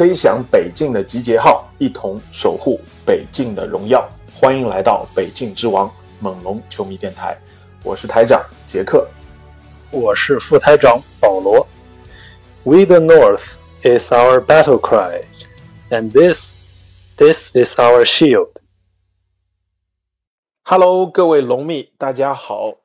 [0.00, 4.08] 吹响北境的集结号，一同守护北境的荣耀。
[4.34, 7.36] 欢迎来到北境之王猛龙球迷电台，
[7.84, 9.06] 我是台长杰克。
[9.90, 11.66] 我是副台长保罗。
[12.64, 13.44] We the North
[13.82, 15.22] is our battle cry,
[15.90, 16.56] and this,
[17.18, 18.52] this is our shield.
[20.62, 22.76] Hello，各位龙蜜，大家好。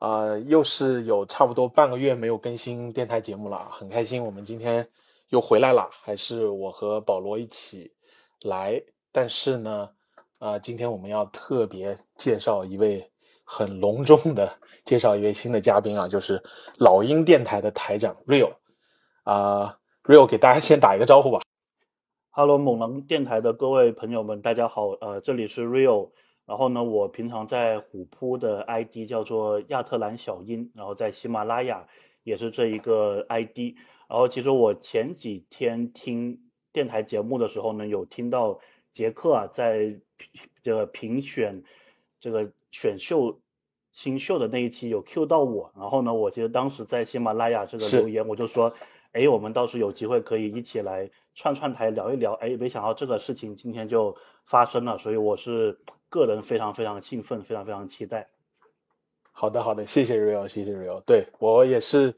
[0.00, 4.88] 啊、又是有差不多半个月没有更新电台节目了，很开心，我们今天
[5.30, 7.92] 又回来了，还是我和保罗一起
[8.44, 8.80] 来。
[9.10, 9.90] 但是呢，
[10.38, 13.10] 啊、今天我们要特别介绍一位
[13.42, 16.42] 很隆重的介绍一位新的嘉宾啊，就是
[16.78, 18.52] 老鹰电台的台长 Real。
[19.24, 21.40] 啊、r e a l 给大家先打一个招呼吧。
[22.30, 24.90] Hello，猛狼电台的各位朋友们，大家好。
[25.00, 26.10] 呃，这里是 Rio。
[26.44, 31.84] 然后呢，我平常在虎扑的 ID 叫做亚特兰小鹰，然后在喜马拉雅
[32.22, 33.74] 也是这一个 ID。
[34.08, 36.40] 然后其实我前几天听
[36.72, 38.58] 电台节目的时候呢，有听到
[38.92, 39.98] 杰克啊在
[40.62, 41.62] 这个评选
[42.20, 43.40] 这个选秀
[43.92, 48.72] 新秀的那一期有 Q 到我，然后呢，我其实当时在喜马拉雅这个留言，我就说，
[49.12, 55.78] 哎，我们倒是有机会可以一起来串串台聊一聊，哎，没想到这个事情今天就发生了，所以我是
[56.10, 58.28] 个人非常非常兴奋，非常非常期待。
[59.32, 61.00] 好的，好的，谢谢 Rio，谢谢 Rio。
[61.00, 62.14] 对我也是，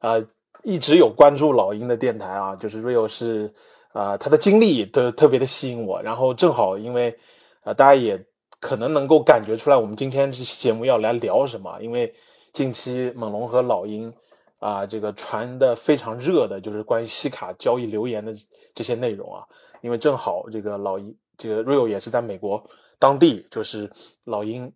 [0.00, 0.26] 呃，
[0.62, 3.52] 一直有关注老鹰的电台啊，就是 Rio 是，
[3.92, 6.02] 呃，他的经历都特别的吸引我。
[6.02, 7.18] 然后正好因为，
[7.64, 8.24] 呃，大家也
[8.60, 12.14] 可能能够感觉出来，我们今天这期节目要来聊什么，因为
[12.52, 14.12] 近期猛龙和老鹰
[14.58, 18.34] 啊、这个传的非常热的就是关于西卡交易留言的
[18.74, 19.44] 这些内容啊，
[19.80, 22.62] 因为正好这个老鹰，这个 Rio 也是在美国
[22.98, 23.90] 当地，就是
[24.24, 24.72] 老鹰。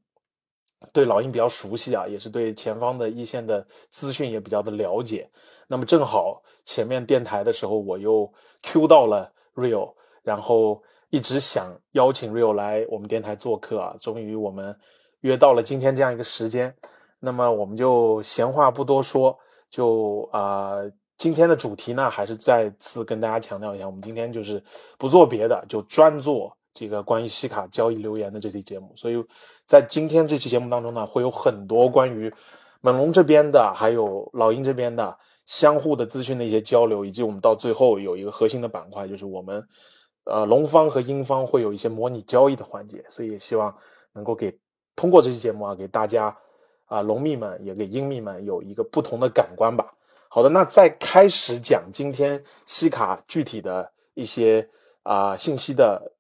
[0.93, 5.31] 对老鹰比较熟悉啊，也是对前方的一线的资讯也比较的了解。
[5.67, 14.77] 那么正好前面电台的时候，我又 Q 到了 Rio，然后一直想邀请 Rio 来我们电台做客啊，终于我们
[15.21, 16.75] 约到了今天这样一个时间。
[17.21, 19.39] 那么我们就闲话不多说，
[19.71, 20.79] 就啊、
[21.17, 24.63] 今天的主题呢，还是再次跟大家强调一下，我们今天就是
[24.99, 28.93] 不做别的，就专做这个关于西卡交易留言的这期节目。
[28.97, 29.25] 所以
[29.67, 32.35] 在今天这期节目当中呢，会有很多关于
[32.81, 39.67] 猛龙这边的，还有老鹰这边的相互的资讯的一些交流，以及我们到最后有一个核心的板块，就是我们
[40.25, 43.75] 呃龙方和鹰方会有一些模拟交易的环节，所以也希望
[44.13, 44.59] 能够给
[44.97, 46.37] 通过这期节目啊，给大家
[46.87, 49.95] 啊龙蜜们也给鹰蜜们有一个不同的感官吧。
[50.29, 54.69] 好的，那在开始讲今天西卡具体的一些
[55.05, 56.14] 啊、信息的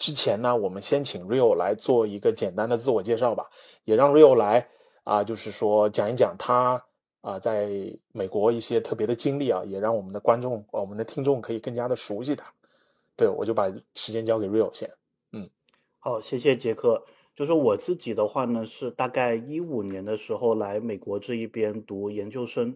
[0.00, 3.50] 之前呢，我们先请 Rio 来做一个简单的自我介绍吧，
[3.84, 4.66] 也让 Rio 来
[5.04, 6.82] 啊、就是说讲一讲他
[7.20, 7.68] 啊、在
[8.12, 12.50] 美国一些特别的经历啊，也让我们的观众、呃我们的听众可以更加的熟悉他。
[13.14, 14.90] 对，我就把时间交给 Rio 先。
[15.32, 15.48] 嗯
[15.98, 17.04] 好，谢谢杰克。
[17.36, 22.74] 就是我自己的话呢，是大概一五年的时候来美国这一边读研究生。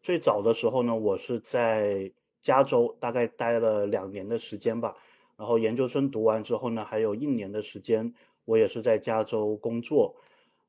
[0.00, 2.10] 最早的时候呢，我是在
[2.40, 4.94] 加州，大概待了两年的时间吧。
[5.36, 8.12] 然后研究生读完之后呢，还有一年的时间，
[8.44, 10.14] 我也是在加州工作。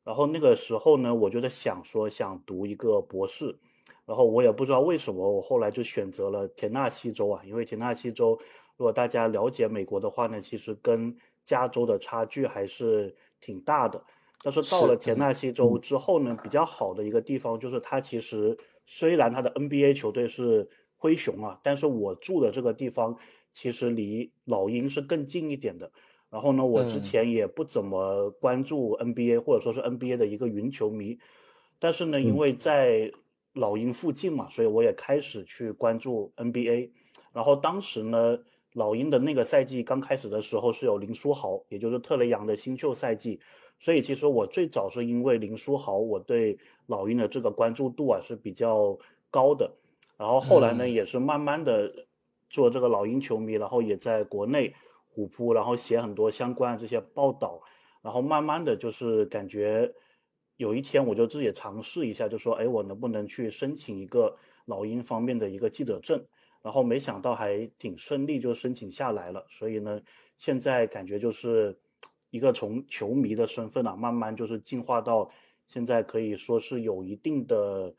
[0.03, 3.57] 然后那个时候呢，我就在想说想读一个博士，
[4.05, 8.37] 然后我也不知道为什么，我后来就选择了田纳西州啊，因为田纳西州，
[8.75, 11.15] 如果大家了解美国的话呢，其实跟
[11.45, 14.03] 加州的差距还是挺大的。
[14.41, 23.17] 但是到了田嗯纳西州之后呢，比较好的一个地方就是它其实虽然它的 NBA 球队是灰熊啊，但是我住的这个地方
[23.53, 25.89] 其实离老鹰是更近一点的。
[26.29, 31.19] 然后呢，我之嗯前也不怎么关注 NBA，或者说是 NBA 的一个云球迷，
[31.77, 33.11] 但是呢，因嗯为在
[33.53, 36.89] 老鹰附近嘛，所以我也开始去关注 NBA。
[37.31, 38.39] 然后当时呢，
[38.73, 43.39] 老鹰的那个赛季刚开始的时候是有林书豪，也就是特雷杨的新秀赛季，
[43.79, 46.57] 所以其实我最早是因为林书豪，我对
[46.87, 48.97] 老鹰的这个关注度啊是比较
[49.29, 49.71] 高的。
[50.17, 52.07] 然后后来呢，嗯也是慢慢的
[52.53, 54.71] 做这个老鹰球迷，然后也在国内
[55.09, 57.59] 虎扑，然后写很多相关的这些报道，
[58.03, 59.91] 然后慢慢的就是感觉
[60.57, 66.23] 有一天我就自己尝试一下，就说，哎，我能不能去申请一个老鹰方面的一个记者证？
[66.61, 69.43] 然后没想到还挺顺利，就申请下来了。
[69.49, 69.99] 所以呢，
[70.37, 71.75] 现在感觉就是
[72.29, 75.27] 一个从球迷的身份啊，慢慢就是进化到
[75.67, 77.95] 现在可以说是有一定的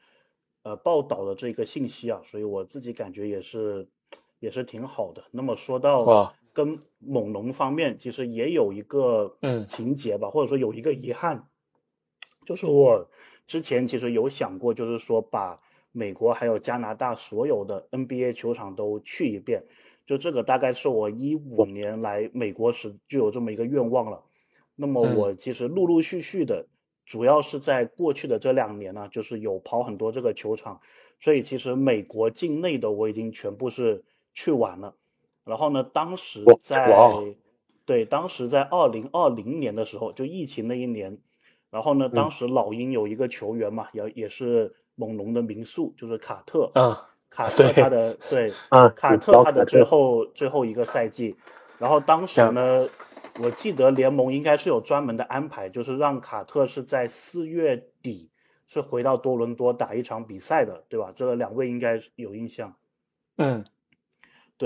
[0.62, 2.20] 呃报道的这个信息啊。
[2.22, 3.86] 所以我自己感觉也是
[4.44, 5.24] 也是挺好的。
[5.32, 11.48] 那么说到跟猛龙方面，其实也有一个嗯情节吧，或者说有一个遗憾，
[12.46, 13.08] 就是我
[13.46, 15.58] 之前其实有想过，就是说把。
[15.96, 19.62] 美国还有加拿大所有的 NBA 球场都去一遍，
[20.04, 24.20] 就这个大概是我一五年来美国时就有这么一个愿望了。
[24.74, 26.66] 那么我其实陆陆续续的，
[27.06, 30.80] 主要是在过去的这两年呢，就是有跑很多这个球场，
[31.20, 34.02] 所以其实美国境内的我已经全部是
[34.34, 34.94] 去玩了。
[35.44, 36.94] 然后呢，当时在
[37.86, 41.16] 对当时在二零二零年的时候，就疫情那一年，
[41.70, 44.74] 然后呢，当时老鹰有一个球员嘛，也也是。
[44.96, 51.34] 猛龙的民宿就是卡特，啊，卡特他的对，啊，卡特他的最后最后一个赛季，
[51.80, 52.88] 然后当时呢，
[53.42, 58.30] 我记得联盟应该是有专门的安排，就是让卡特是在四月底
[58.68, 61.12] 是回到多伦多打一场比赛的，对吧？
[61.16, 62.72] 这两位应该有印象。
[63.38, 63.64] 嗯，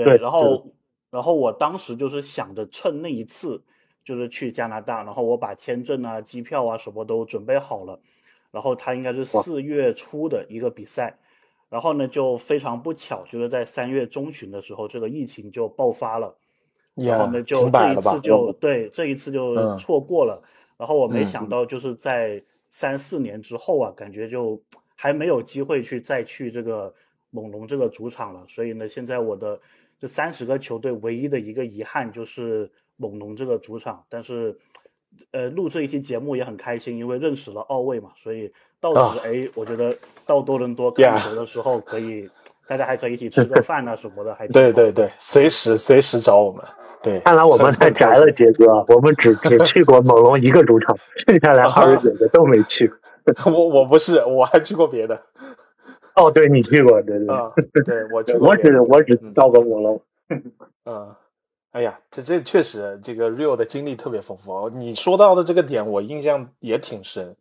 [0.05, 0.71] 对，然后
[1.11, 3.61] 然后我当时就是想着趁那一次
[4.03, 7.99] 就是去加拿大，然后我把签证啊、机票啊什么都准备好了。
[8.51, 11.15] 然后他应该是四月初的一个比赛，
[11.69, 16.35] 然后呢就非常不巧，就是在三月中旬的时候，这个疫情就爆发了，
[16.95, 20.41] 然后呢就这一次就对这一次就错过了。
[20.77, 22.41] 然后我没想到就是在
[22.71, 24.59] 三四年之后啊，感觉就
[24.95, 26.91] 还没有机会去再去这个
[27.29, 28.43] 猛龙这个主场了。
[28.47, 29.59] 所以呢，现在我的
[29.99, 34.57] 这三十个球队唯一的一个遗憾就是猛龙这个主场，但是。
[35.31, 38.49] 呃，录这一期节目也很开心，因为认识了奥卫嘛，所以
[38.79, 39.93] 到时哎，我觉得
[40.23, 42.29] 到多伦多看球的时候，可以
[42.67, 46.63] 大家还可以一起吃个 饭啊什么的，还对对对，随时随时找我们。
[47.01, 52.93] 对，看来我们太宅了，杰哥，我们只只去过猛龙一个主场，剩下来二十 九个都没去。
[53.45, 55.19] 我我不是，我还去过别的。
[56.19, 60.01] 哦，对你去过，对对对，我我只我只到过猛龙。
[60.85, 61.15] 嗯。
[61.71, 64.69] 哎呀，这这确实，这个 Rio 的经历特别丰富。
[64.69, 67.35] 你说到的这个点，我印象也挺深，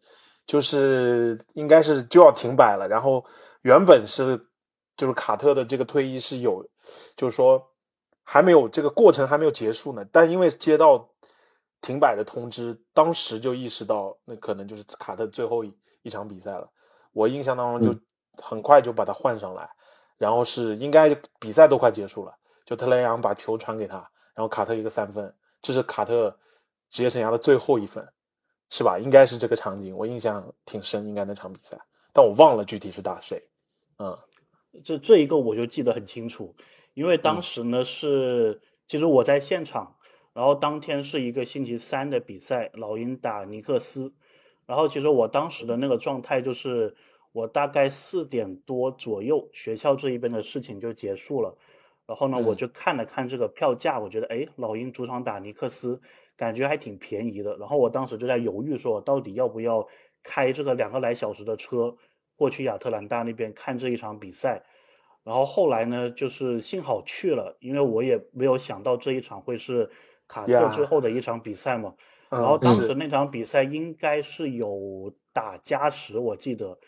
[0.47, 2.87] 就是应该是就要停摆了。
[2.89, 3.25] 然后
[3.63, 4.47] 原本是
[4.99, 6.69] 就是卡特的这个退役是有，
[7.17, 7.71] 就是说
[8.23, 10.05] 还没有这个过程还没有结束呢。
[10.13, 11.09] 但因为接到
[11.81, 15.73] 停摆的通知，当时就意识到那可能就是卡特最后一
[16.03, 16.69] 一场比赛了。
[17.13, 17.99] 我印象当中就
[18.43, 19.69] 很快就把他换上来，
[20.17, 24.11] 然后是应该比赛都快结束了，就特雷杨把球传给他。
[24.35, 26.38] 然后卡特一个三分，这是卡特
[26.90, 28.06] 职业生涯的最后一分，
[28.70, 28.96] 是吧？
[28.96, 31.76] 应该是这个场景，我印象挺深，应该那场比赛，
[32.12, 33.43] 但我忘了具体是打谁。
[33.99, 34.17] 嗯，
[34.84, 36.55] 这这一个我就记得很清楚，
[36.94, 39.96] 因为当时呢是，其实我在现场，
[40.32, 44.14] 然后当天是一个星期三的比赛，老鹰打尼克斯，
[44.67, 46.96] 然后其实我当时的那个状态就是，
[47.33, 51.57] 我大概四点多左右，学校这一边的事情就结束了。
[52.07, 56.01] 然后呢，我就看了看这个票价，我觉得，哎，老鹰主场打尼克斯，
[56.37, 57.57] 感觉还挺便宜的。
[57.59, 59.87] 然后我当时就在犹豫，说我到底要不要
[60.23, 61.95] 开这个两个来小时的车
[62.35, 64.65] 过去亚特兰大那边看这一场比赛。
[65.23, 69.91] 然后后来呢，就是幸好去了，因为我也没有想到这一场会是
[70.27, 71.94] 卡特最后的一场比赛嘛。
[72.31, 76.79] 然后当时那场比赛应该是有打加时，我记得，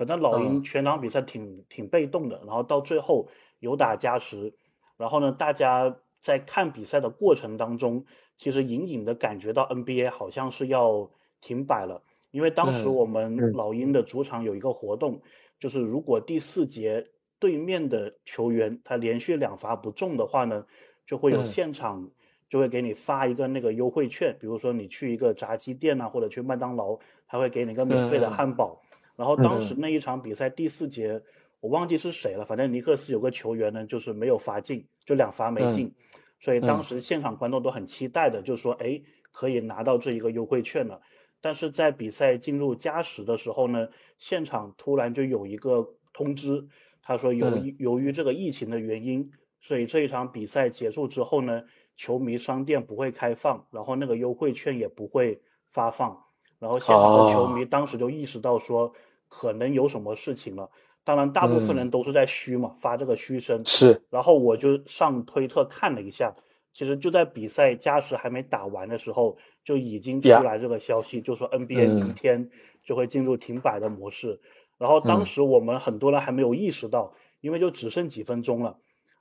[0.00, 3.28] 反正老鹰全场比赛挺挺被动的，然后到最后
[3.58, 4.50] 有打加时。
[4.96, 8.02] 然后呢，大家在看比赛的过程当中，
[8.38, 11.10] 其实隐隐的感觉到 NBA 好像是要
[11.42, 15.20] 停摆了，因为当时我们老鹰的主场有一个活动，
[15.58, 17.06] 就是如果第四节
[17.38, 20.64] 对面的球员他连续两罚不中的话呢，
[21.04, 22.10] 就会有现场
[22.48, 28.80] 就会给你发一个那个优惠券，比如说你去一个炸鸡店啊，或者去麦当劳，他会给你个免费的汉堡。
[29.20, 31.20] 然后当时那一场比赛第四节。
[31.62, 35.94] 我忘记是谁了，反正尼克斯有个球员呢，就是没有罚进，就两罚没进，
[36.38, 38.98] 所以当时现场观众都很期待的，就说哎，
[39.30, 40.98] 可以拿到这一个优惠券了。
[41.38, 43.86] 但是在比赛进入加时的时候呢，
[44.16, 46.66] 现场突然就有一个通知，
[47.02, 51.62] 他说由于由于这个疫情的原因，所以这一场比赛结束之后呢，
[51.94, 56.18] 球迷商店不会开放，然后那个优惠券也不会发放，
[56.58, 58.90] 然后现场的球迷当时就意识到说
[59.30, 60.68] 可能有什么事情了。
[61.02, 63.64] 当然，大部分人都是在嘘嘛，发这个嘘声。
[63.64, 66.34] 是，然后我就上推特看了一下，
[66.74, 72.50] 其实就在比赛加时还没打完的时候，就已经出来这个消息，就说 NBA 明天
[72.84, 74.38] 就会进入停摆的模式。
[74.76, 78.76] 然后当时我们很多人还没有意识到，因为就只剩几分钟了。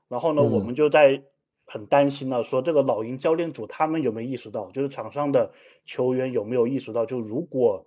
[0.09, 1.23] 然后呢，我们就在
[1.65, 5.51] 很担心呢，说这个老鹰教练组他们有没有意识到，就是场上的
[5.85, 7.85] 球员有没有意识到，就如果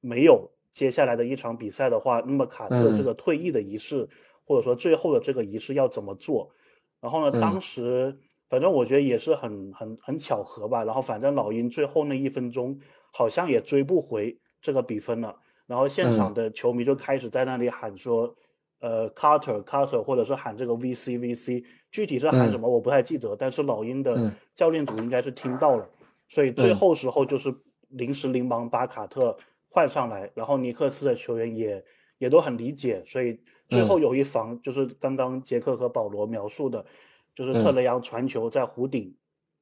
[0.00, 4.08] 没有接下来的一场比赛的话，那么卡特这个退役的仪式，
[4.44, 6.50] 或者说最后的这个仪式要怎么做？
[7.00, 8.16] 然后呢，当时
[8.48, 10.84] 反正我觉得也是很很很巧合吧。
[10.84, 12.78] 然后反正老鹰最后那一分钟
[13.12, 15.34] 好像也追不回这个比分了。
[15.66, 18.34] 然后现场的球迷就开始在那里喊说。
[18.80, 25.84] 呃，Carter Carter，或者是喊这个 VC VC，具体是喊什么我不太记得，但是老鹰的教练组应该是听到了，
[26.28, 27.52] 所以最后时候就是
[27.88, 29.36] 临时临忙把卡特
[29.68, 31.84] 换上来，然后尼克斯的球员也
[32.18, 36.84] 也都很理解，所以最后有一防就是刚刚杰克和保罗描述的，
[37.34, 39.14] 就是特雷杨传球在弧顶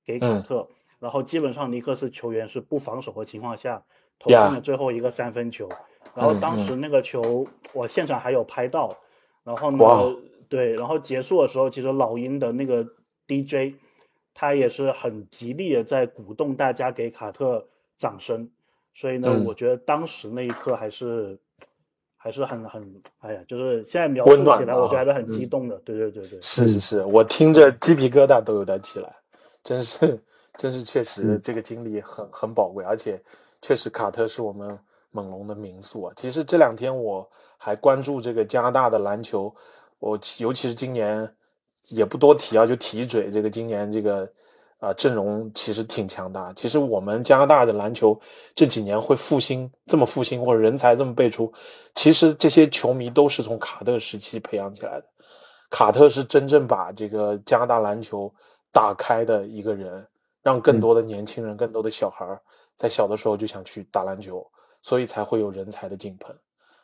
[0.04, 3.82] 给卡特，然后基本上尼克斯球员是不防守的情况下
[4.18, 5.68] 投进了最后一个三分球，
[6.14, 8.96] 然后当时那个球我现场还有拍到。
[9.44, 10.16] 然后呢？
[10.48, 12.84] 对，然后结束的时候，其实老鹰的那个
[13.28, 13.76] DJ，
[14.34, 18.50] 他也是很极力的在鼓动大家给卡特掌声。
[18.96, 21.38] 所以呢，我觉得当时那一刻还是
[22.16, 25.76] 还是很很，哎呀，就是现在描述起来，我觉得还是很激动的。
[25.84, 29.14] 对对对对，是是是，我听着鸡皮疙瘩都有点起来，
[29.62, 30.18] 真是
[30.56, 33.22] 真是确实这个经历很很宝贵，而且
[33.60, 34.78] 确实卡特是我们
[35.10, 36.12] 猛龙的名宿啊。
[36.16, 37.28] 其实这两天我。
[37.58, 39.52] 还关注这个加拿大的篮球，
[39.98, 41.28] 我尤其是今年
[41.88, 44.30] 也不多提啊，就提一嘴，这个今年这个
[44.87, 46.52] 啊阵容其实挺强大。
[46.55, 48.21] 其实我们加拿大的篮球
[48.55, 51.52] 这几年会复兴，这么复兴或者人才这么辈出，
[51.95, 55.05] 其实这些球迷都是从卡特时期培养起来的。
[55.71, 58.33] 卡特是真正把这个加拿大篮球
[58.73, 60.07] 打开的一个人，
[60.43, 62.40] 让更多的年轻人、更多的小孩
[62.76, 64.47] 在小的时候就想去打篮球，
[64.83, 66.35] 所以才会有人才的井喷。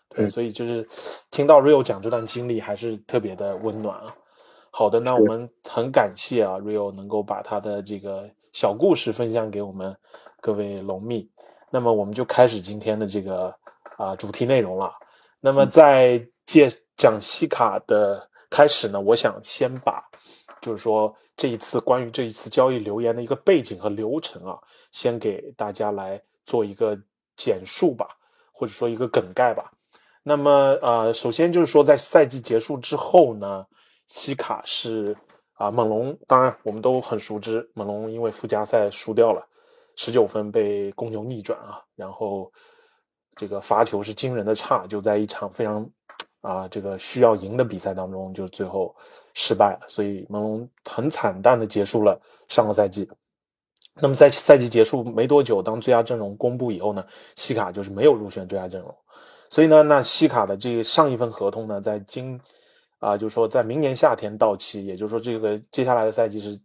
[0.09, 0.87] 对，所以就是
[1.31, 4.15] 听到 Rio 讲这段经历，还是特别的温暖啊。
[4.75, 9.95] 好的，那我们很感谢啊，Rio 能够把他的这个小故事分享给我们
[10.41, 11.31] 各位龙蜜。
[11.71, 13.55] 那么我们就开始今天的这个
[13.99, 14.91] 啊主题内容了。
[15.41, 20.02] 那么在介讲西卡的开始呢，我想先把
[20.62, 24.59] 就是说这一次关于这一次交易留言的一个背景和流程啊，
[24.91, 26.99] 先给大家来做一个
[27.37, 28.09] 简述吧，
[28.50, 29.71] 或者说一个梗概吧。
[30.23, 33.67] 那么，呃，首先就是说，在赛季结束之后呢，
[34.09, 35.17] 西卡是
[35.55, 39.47] 啊，猛龙，当然我们都很熟知，猛龙因为附加赛输掉了，
[39.97, 42.51] 十九分被公牛逆转啊，然后
[43.37, 45.89] 这个罚球是惊人的差，就在一场非常
[46.41, 48.95] 啊这个需要赢的比赛当中，就最后
[49.35, 53.09] 失败了，所以猛龙很惨淡的结束了上个赛季。
[53.95, 57.05] 那么在赛季结束没多久，当最佳阵容公布以后呢，
[57.37, 58.95] 西卡就是没有入选最佳阵容。
[59.51, 62.41] 所以呢，那西卡的这上一份合同呢，在今
[63.03, 66.61] 啊，就是说在明年夏天到期，也就是说这个接下来的赛季是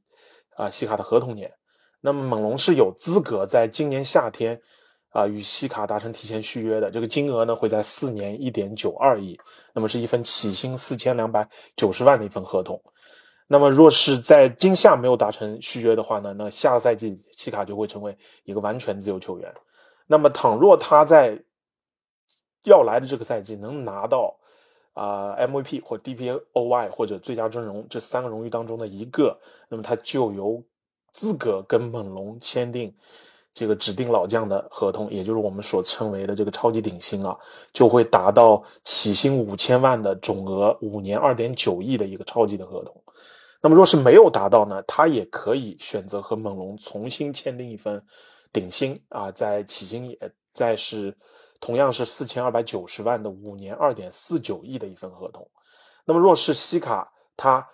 [0.55, 1.51] 啊西卡的合同年。
[1.99, 4.61] 那么猛龙是有资格在今年夏天
[5.09, 9.35] 啊与西卡达成提前续约的，这个金额呢会在四年一点九二亿，
[9.73, 12.79] 那么是一份起薪四千两百九十万的一份合同。
[13.47, 19.51] 那么若是在今夏没有达成续约的话呢，那下个赛季西卡就会成为一个完全自由球员。
[20.05, 21.43] 那么倘若他在
[22.63, 24.37] 要来的这个赛季能拿到
[24.97, 29.39] 啊 MVP 或 DPOY 或者最佳阵容这三个荣誉当中的一个，
[29.69, 30.63] 那么他就有
[31.13, 32.91] 资格跟猛龙签订
[33.53, 37.37] 这个指定老将的合同，也就是我们所称为的这个超级顶薪啊，
[37.71, 43.03] 就会达到起薪五千万的总额，五年二点九亿的一个超级的合同。
[43.61, 48.03] 那么若是没有达到呢，他也可以选择和猛龙重新签订一份
[48.51, 51.15] 顶薪啊，在起薪也在是。
[51.59, 55.49] 同样是四千二百九十万的五年二点四九亿的一份合同，
[56.05, 57.67] 那么若是西卡他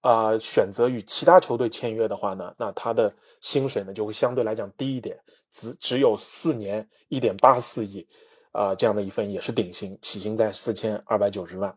[0.00, 5.18] 啊选择与其他球队签约的话呢，那他的薪水呢就会相对来讲低一点，
[5.50, 8.06] 只只有四年一点八四亿
[8.52, 11.74] 啊这样的一份也是顶薪，起薪在四千二百九十万。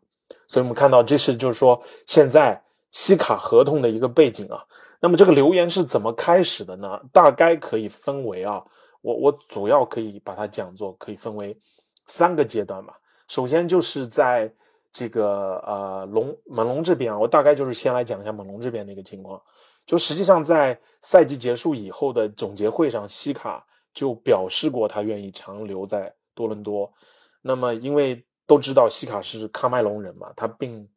[0.47, 4.65] 所以我们看到这是就是说现在西卡合同的一个背景啊。
[4.99, 7.01] 那么这个留言是怎么开始的呢？
[7.11, 8.63] 大概可以分为啊。
[9.03, 11.59] 我我主要可以把它讲作可以分为
[12.07, 12.97] 三个阶段吧。
[13.27, 14.51] 首先就是在
[14.93, 19.41] 这个呃龙猛龙这边啊，我大概就是先来讲一下猛龙这边的一个情况。
[19.85, 26.93] 就实际上在赛季结束以后的总结会上，西卡就表示过他愿意长留在多伦多。
[27.41, 30.87] 那么因为都知道西卡是喀麦隆人嘛，他并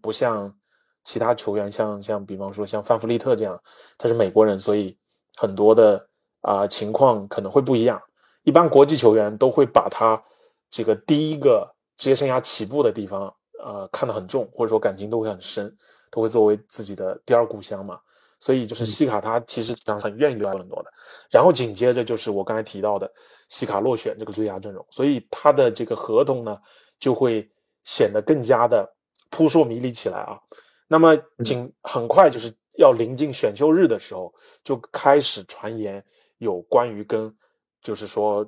[0.00, 0.56] 不像
[1.04, 3.62] 其他球员，像像比方说像范弗利特这样，
[3.98, 4.96] 他是美国人，所以
[5.36, 6.08] 很多的。
[6.40, 8.00] 啊，情况可能会不一样。
[8.42, 10.22] 一般国际球员都会把他
[10.70, 15.76] 这个第一个职业生涯起步的地方，呃，看得很重，或者说感情都会很深，
[16.10, 18.00] 都会作为自己的第二故乡嘛。
[18.42, 20.90] 所以就是西卡他其实上很愿意留在多伦多的。
[21.28, 23.12] 然后紧接着就是我刚才提到的
[23.50, 26.58] 西卡落选这个最佳阵容，所以他的这个合同呢
[26.98, 27.46] 就会
[27.84, 28.90] 显得更加的
[29.28, 30.40] 扑朔迷离起来啊。
[30.88, 34.32] 那么紧很快就是要临近选秀日的时候，
[34.64, 36.02] 就开始传言
[36.40, 37.32] 有关于跟
[37.80, 38.44] 就是说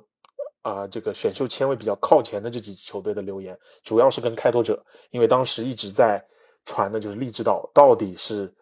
[0.61, 6.23] 啊这个选秀签位比较靠前的这几支球队的留言，主要是跟开拓者，因为当时一直在
[6.65, 8.53] 传的就是利智岛到底是。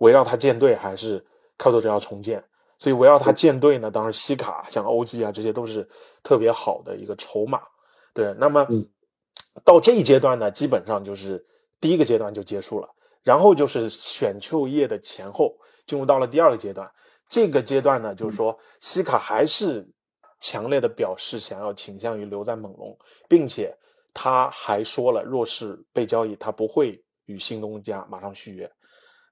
[0.00, 1.24] 围绕他建队还是
[1.56, 2.44] 开拓者要重建，
[2.76, 5.88] 所以围绕他建队呢，当然西卡像欧 g 啊，这些都是
[6.22, 7.62] 特别好的一个筹码。
[8.12, 8.68] 对，那么
[9.64, 11.46] 到这一阶段呢，基本上就是
[11.80, 12.90] 第一个阶段就结束了，
[13.22, 15.56] 然后就是选秀业的前后
[15.86, 16.92] 进入到了第二个阶段。
[17.28, 19.88] 这个阶段呢，就是说西卡还是
[20.40, 22.96] 强烈的表示想要倾向于留在猛龙，
[23.28, 23.76] 并且
[24.12, 28.70] 他还说了，若是被交易，他不会与新东家马上续约。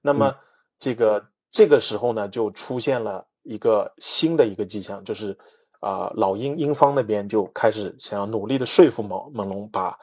[0.01, 0.35] 那么。
[0.77, 5.35] 这个这个时候呢，就出现了一个新的一个迹象，就是
[5.79, 9.97] 啊，老鹰鹰方那边就开始想要努力的说服猛猛龙把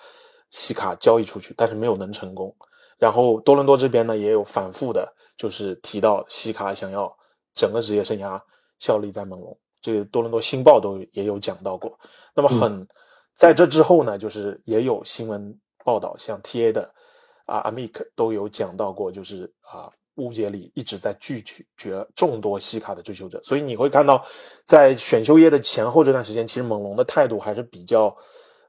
[0.49, 2.57] 西卡交易出去，但是没有能成功。
[2.97, 7.15] 然后多伦多这边呢，也有反复的，就是提到西卡想要
[7.54, 8.40] 整个职业生涯
[8.78, 11.99] 效力在猛龙，这个多伦多星报都也有讲到过。
[12.35, 12.87] 那么很
[13.35, 16.92] 在这之后呢，就是也有新闻报道，像 T A 的
[17.47, 19.92] 啊阿米克都有讲到过，就是啊。
[20.16, 21.42] 乌杰里一直在拒
[21.75, 24.23] 绝众多西卡的追求者，所以你会看到，
[24.66, 28.14] 在选秀业的前后这段时间，其实猛龙的态度还是比较，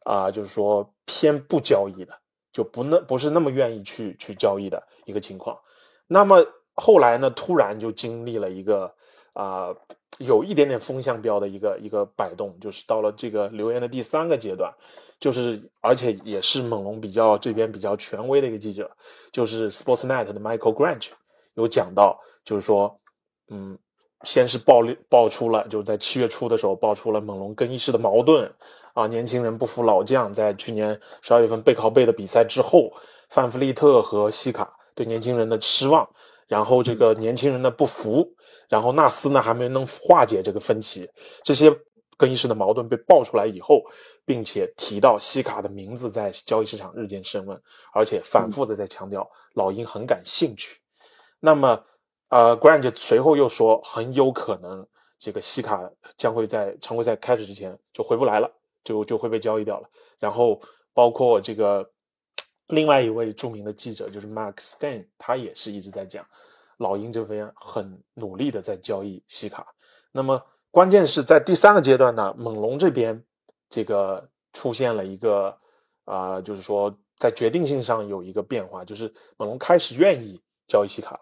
[0.05, 2.17] 啊，就是说偏不交易的，
[2.53, 5.59] 就不那不是那么愿意去去交易的一个情况。
[6.07, 8.93] 那么后来呢，突然就经历了一个
[9.33, 9.75] 啊，
[10.17, 14.73] 有一点点风向标的一个一个摆动，就是到了这个留言的第三个阶段，
[15.19, 18.91] 就是而且也是猛龙比较这边比较权威的一个记者，
[19.31, 21.09] 就是 Sportsnet 的 Michael Grant。
[21.55, 22.99] 有讲到，就是说，
[23.51, 23.77] 嗯，
[24.23, 28.51] 先是爆爆出了，就是在七月初的时候爆出了猛龙更衣室的矛盾，
[28.95, 32.91] 啊，年轻人不服老将，在去年十二月份背靠背的比赛之后，
[33.29, 36.09] 范弗利特和西卡对年轻人的失望，
[36.53, 38.23] 然后这个年轻人呢不服，
[38.69, 41.09] 然后纳斯呢还没能化解这个分歧，
[41.43, 41.75] 这些
[42.15, 43.81] 更衣室的矛盾被爆出来以后，
[44.23, 47.59] 并且提到西卡的名字在交易市场日渐升温，
[47.91, 50.79] 而且反复的在强调老鹰很感兴趣。
[51.39, 51.83] 那么，
[52.29, 54.85] 呃，Grant 随后又说，很有可能
[55.17, 58.47] 这个西卡将会在常规赛开始之前就回不来了，
[58.83, 59.89] 就就会被交易掉了。
[60.19, 60.61] 然后，
[60.93, 61.89] 包括这个
[62.67, 66.25] 另外一位著名的记者，就是 Mark Stein，他也是一直在讲，
[66.77, 69.73] 老鹰这边很努力的在交易西卡。
[70.11, 73.23] 那么，关键是在第三个阶段呢，猛龙这边
[73.69, 75.57] 这个出现了一个
[76.05, 81.21] 啊，就是说在决定性上有一个变化，就是猛龙开始愿意交易西卡了。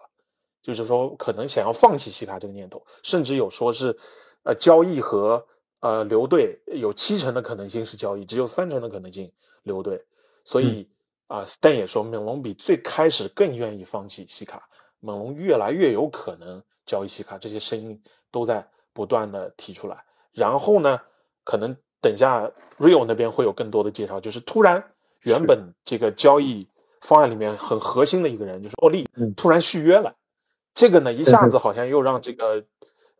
[0.62, 3.98] 就是说，可能想要放弃西卡这个念头，甚至有说是，
[4.44, 5.44] 呃，交易和
[5.80, 9.32] 呃留队有七成的可能性是交易，只有三成的可能性
[9.64, 10.06] 留队。
[10.44, 10.88] 所以
[11.32, 14.68] 啊，Stan 也说，猛龙比最开始更愿意放弃西卡，
[15.00, 17.98] 猛龙越来越有可能交易西卡，这些声音
[18.30, 20.04] 都在不断的提出来。
[20.32, 21.00] 然后呢，
[21.42, 24.92] 可能等下 Rio 那边会有更多的介绍，就是突然
[25.22, 26.68] 原本这个交易
[27.00, 30.14] 方案里面很核心的一个人，就是奥利，突然续约了。
[30.74, 32.62] 这个呢，一下子好像又让这个，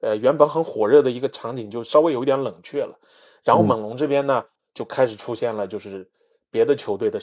[0.03, 2.99] 呃，原本很火热的一个场景就稍微有一点冷却了。
[3.43, 4.45] 然后猛龙这边呢，
[4.75, 6.11] 就开始出现了就是
[6.51, 7.19] 别的球队的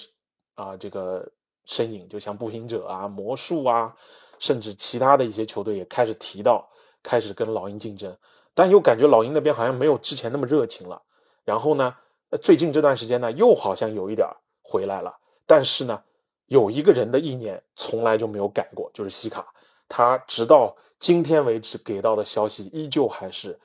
[0.59, 1.31] 啊这个
[1.65, 3.95] 身影，就像步行者啊、魔术啊，
[4.39, 6.69] 甚至其他的一些球队也开始提到，
[7.01, 8.15] 开始跟老鹰竞争。
[8.53, 11.01] 但又感觉老鹰那边好像没有之前那么热情了。
[11.45, 11.95] 然后呢，
[12.41, 14.27] 最近这段时间呢，又好像有一点
[14.61, 15.17] 回来了。
[15.47, 16.03] 但是呢，
[16.47, 19.53] 有一个人的意念从来就没有改过，就是西卡。
[19.87, 23.57] 他直到今天为止给到的消息依旧还是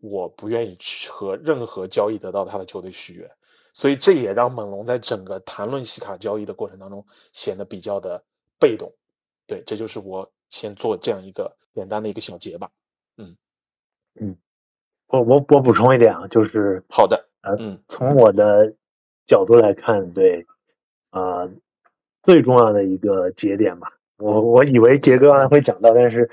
[0.00, 3.30] 我不愿意去和任何交易得到他的球队续约，
[3.72, 8.22] 所以这也让猛龙在整个谈论西卡交易的过程当中显得比较的
[8.58, 8.92] 被动。
[9.46, 12.70] 对，这就是我先做这样一个简单的一个小结吧。
[13.16, 13.36] 嗯
[14.20, 14.36] 嗯，
[15.08, 18.74] 我我我补充一点啊，就是好的，嗯，从我的
[19.26, 20.46] 角度来看，对，
[21.10, 21.48] 啊，
[22.22, 23.98] 最重要的一个节点吧。
[24.18, 26.30] 我我以为杰哥会讲到，但是，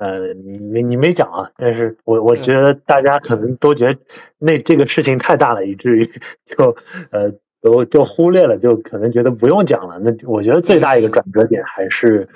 [0.00, 1.50] 呃，你没你没讲啊。
[1.58, 4.00] 但是我我觉得大家可能都觉得
[4.38, 6.06] 那这个事情太大了，以至于
[6.46, 6.74] 就
[7.10, 9.98] 呃都就忽略了，就可能觉得不用讲了。
[9.98, 12.28] 那我觉得最大一个转折点还是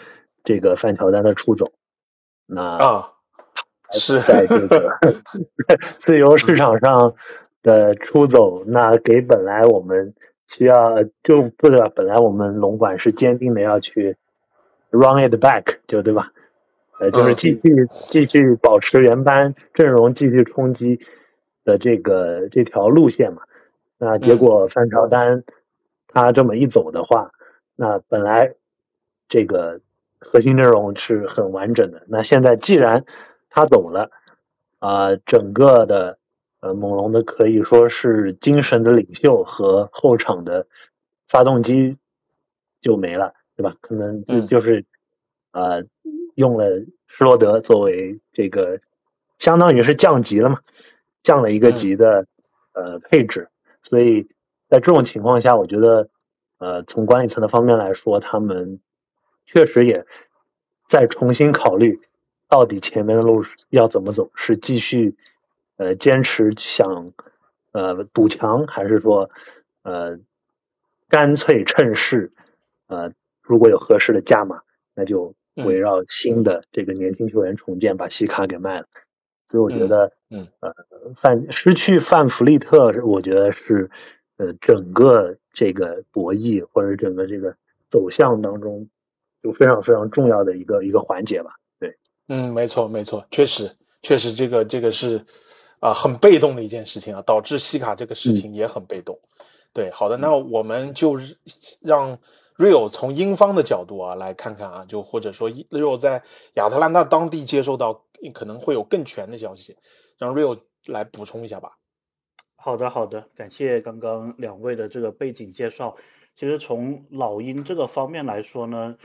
[0.44, 1.72] 这个范乔丹的出走。
[2.46, 3.08] 那啊，
[3.92, 4.98] 是在这个
[5.98, 7.14] 自由市场上
[7.62, 10.14] 的出走，那给本来我们
[10.48, 11.90] 需要就不对吧？
[11.96, 14.18] 本来我们龙管是坚定的要去
[14.90, 16.30] run it back，就对吧？
[17.00, 21.00] 呃，就是继续继续保持原班阵容，继续冲击
[21.64, 23.42] 的这个这条路线嘛。
[23.98, 25.42] 那结果范乔丹
[26.06, 27.32] 他这么一走的话，
[27.74, 28.54] 那本来
[29.28, 29.80] 这个
[30.20, 32.04] 核心阵容是很完整的。
[32.06, 33.04] 那现在既然
[33.50, 34.10] 他走了，
[34.78, 36.18] 啊，整个的
[36.60, 40.68] 呃猛龙的可以说是精神的领袖和后场的
[41.26, 41.96] 发动机
[42.80, 43.74] 就没了，对吧？
[43.80, 44.84] 可能就就是
[45.50, 45.84] 呃。
[46.36, 46.66] 用了
[47.06, 48.80] 施罗德作为这个，
[49.38, 50.58] 相当于是降级了嘛，
[51.22, 52.26] 降了一个级的
[52.72, 53.48] 呃配置，
[53.82, 54.22] 所以
[54.68, 56.08] 在这种情况下，我觉得
[56.58, 58.80] 呃从管理层的方面来说，他们
[59.46, 60.04] 确实也
[60.88, 62.00] 在重新考虑
[62.48, 65.14] 到底前面的路要怎么走，是继续
[65.76, 67.12] 呃坚持想
[67.72, 69.30] 呃补强，还是说
[69.82, 70.18] 呃
[71.08, 72.32] 干脆趁势
[72.88, 74.60] 呃如果有合适的价码，
[74.94, 75.32] 那就。
[75.56, 78.86] 围绕新的这个年轻球员重建，把西卡给卖了，
[79.46, 80.74] 所以我觉得，嗯呃，
[81.14, 83.88] 范失去范弗利特，我觉得是
[84.38, 87.54] 呃整个这个博弈或者整个这个
[87.88, 88.88] 走向当中，
[89.42, 91.52] 就非常非常重要的一个一个环节吧。
[91.78, 91.96] 对，
[92.28, 93.70] 嗯，没错没错，确实
[94.02, 95.24] 确实这个这个是
[95.78, 99.16] 啊很被动的一件事情啊，导致西卡这个事情也很被动。
[99.72, 101.16] 对，好的，那我们就
[101.80, 102.18] 让。
[102.56, 106.22] Rio 从英方的角度啊来看看啊，就或者说 Rio 在
[106.54, 109.76] 亚特兰大当地接受到可能会有更全的消息，
[110.18, 111.76] 让 Rio 来补充一下吧。
[112.56, 115.96] 好的，好的，感谢刚刚两位的这个背景介绍。
[116.34, 118.96] 其实从老鹰这个方面来说呢，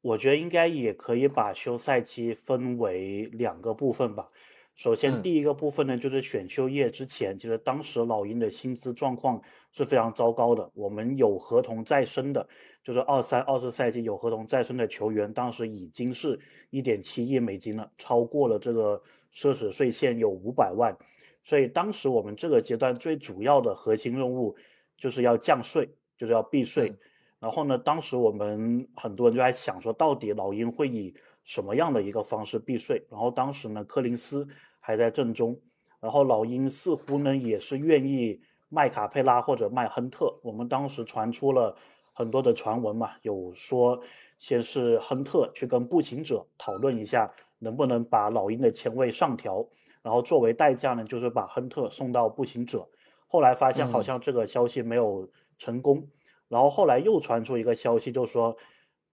[0.00, 4.26] 我觉得应该也可以把休赛期分为两个部分吧。
[4.80, 9.38] 首先，第一个部分呢，就是选秀夜之前，其实当时老鹰的薪资状况
[9.72, 10.70] 是非常糟糕的。
[10.72, 12.48] 我们有合同在身的，
[12.82, 16.40] 就是二三、二四赛季有合同在身的球员，当时已经是
[16.70, 18.98] 一点七亿美金了，超过了这个
[19.30, 20.96] 奢侈税线有五百万。
[21.42, 24.56] 所以当时我们这个阶段最主要的核心任务
[24.96, 26.90] 就是要降税，就是要避税。
[27.38, 31.14] 然后呢，当时我们很多人就在想说，到底老鹰会以
[31.44, 33.04] 什么样的一个方式避税？
[33.10, 34.48] 然后当时呢，柯林斯。
[34.90, 35.56] 还在正中，
[36.00, 40.36] 然后老鹰似乎呢也是愿意卖卡佩拉或者卖亨特。
[40.42, 41.76] 我们当时传出了
[42.12, 44.02] 很多的传闻嘛，有说
[44.36, 49.64] 先是亨特去跟步行者讨论一下，能不能把老鹰的前卫上调，
[50.02, 52.88] 然后作为代价呢，就是把亨特送到步行者。
[53.28, 56.08] 后来发现好像这个消息没有成功，
[56.48, 58.56] 然后后来又传出一个消息，就说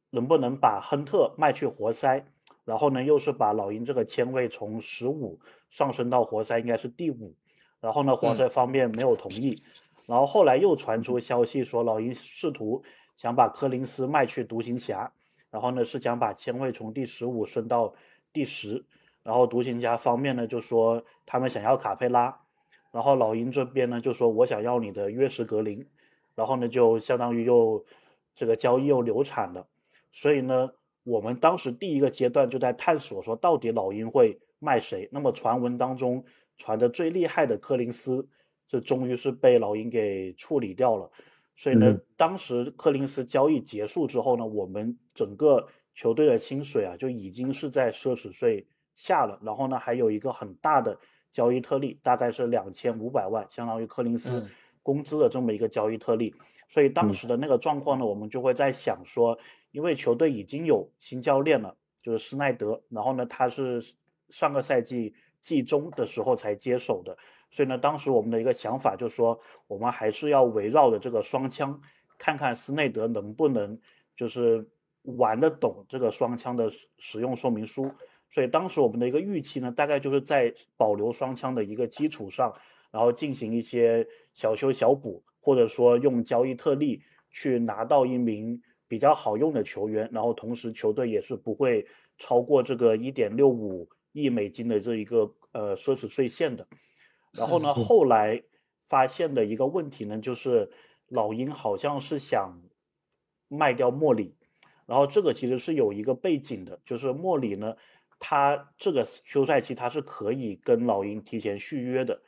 [0.09, 2.25] 能不能把亨特卖去活塞。
[2.67, 7.34] 然后呢，又是把老鹰这个签位从十五上升到活塞，应该是第五。
[7.80, 9.63] 然后呢，活塞方面没有同意。
[10.06, 12.84] 然后后来又传出消息说，老鹰试图
[13.15, 15.10] 想把柯林斯卖去独行侠。
[15.49, 17.93] 然后呢，是想把签位从第十五升到
[18.34, 18.84] 第十。
[19.23, 22.38] 然后独行侠方面呢，就说他们想要卡佩拉。
[22.91, 25.88] 然后老鹰这边呢，就说我想要你的约什格林。
[26.36, 27.86] 然后呢，就相当于又
[28.36, 29.65] 这个交易又流产了。
[30.12, 30.71] 所以呢。
[31.08, 35.08] 我们当时第一个阶段就在探索，说到底老鹰会卖谁？
[35.10, 36.22] 那么传闻当中
[36.58, 38.28] 传的最厉害的柯林斯，
[38.67, 41.10] 这终于是被老鹰给处理掉了。
[41.56, 45.65] 所以呢，当时柯林斯交易结束之后呢，我们整个
[45.96, 49.39] 球队的薪水啊就已经是在奢侈税下了。
[49.41, 51.00] 然后呢，还有一个很大的
[51.32, 54.46] 交易特例，大概是两千五百万，相当于柯林斯
[54.84, 56.36] 工资的这么一个交易特例。
[56.67, 59.39] 所以当时的那个状况呢，我们就会在想说。
[59.77, 62.81] 因为球队已经有新教练了，就是施耐德。
[62.89, 63.79] 然后呢，他是
[64.29, 67.15] 上个赛季季中的时候才接手的，
[67.51, 71.79] 所以呢，当时我们的一个想法就是说，我们还是要围绕着这个双枪，
[72.17, 73.79] 看看施耐德能不能
[74.15, 74.67] 就是
[75.03, 77.91] 玩得懂这个双枪的使用说明书。
[78.31, 82.51] 所以当时我们的一个预期呢，大概就是在保留双枪的一个基础上，
[82.89, 88.59] 然后进行一些小修小补，或者说用交易特例去拿到一名。
[88.88, 91.86] 比较好用的球员，然后同时球队也是不会
[92.17, 96.65] 超过这个一点六五亿美金的这一个呃奢侈税线的。
[97.34, 98.41] 然后呢，后来
[98.88, 100.71] 发现的一个问题呢，就是
[101.10, 102.62] 老鹰好像是想
[103.50, 104.36] 卖掉莫里，
[104.86, 107.76] 然后这个其实是有一个背景的，就是莫里呢，
[108.19, 112.19] 他这个休赛期他是可以跟老鹰提前续约的，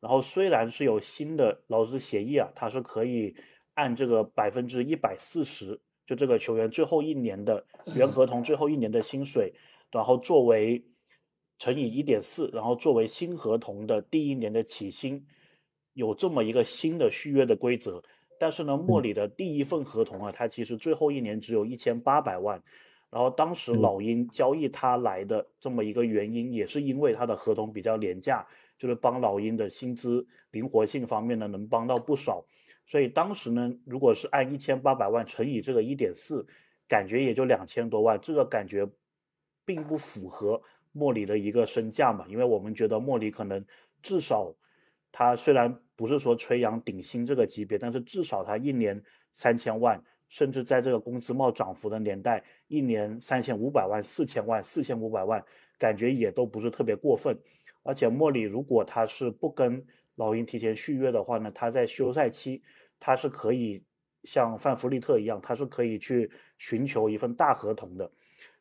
[0.00, 3.34] 然后虽然是有新的劳资协议啊，他是可以
[3.74, 5.80] 按这个百分之一百四十。
[6.08, 7.62] 就这个球员最后一年的
[7.94, 9.52] 原合同最后一年的薪水，
[9.92, 10.82] 然后作为
[11.58, 15.22] 乘以一点四，然后作为新合同的第一年的起薪，
[15.92, 18.02] 有这么一个新的续约的规则，
[18.40, 22.62] 但是呢，莫里的第一份合同啊，他其实最后一年只有一千八百万。
[23.10, 28.46] 然后当时老鹰交易他来的这么一个原因，也是因为他的合同比较廉价，
[28.78, 32.42] 就是帮老鹰的薪资灵活性方面呢能帮到不少。
[32.88, 36.44] 所以当时呢，如果是按一千八百万乘以这个一点四，
[36.88, 38.88] 感觉也就两千多万，这个感觉
[39.64, 40.60] 并不符合
[40.92, 42.24] 莫里的一个身价嘛。
[42.28, 43.62] 因为我们觉得莫里可能
[44.02, 44.52] 至少
[45.12, 49.00] 他虽然不是说吹扬顶薪这个级别，但是至少他一年
[49.34, 50.02] 三千万。
[50.30, 55.42] 甚至在这个工资帽涨幅的年代，一年三千五百万、四千万、四千五百万，
[55.78, 57.34] 感觉也都不是特别过分。
[57.82, 59.82] 而且莫里如果他是不跟
[60.16, 62.62] 老鹰提前续约的话呢，他在休赛期
[63.00, 63.82] 他是可以
[64.24, 68.10] 像范弗利特一样，他是可以去寻求一份大合同的。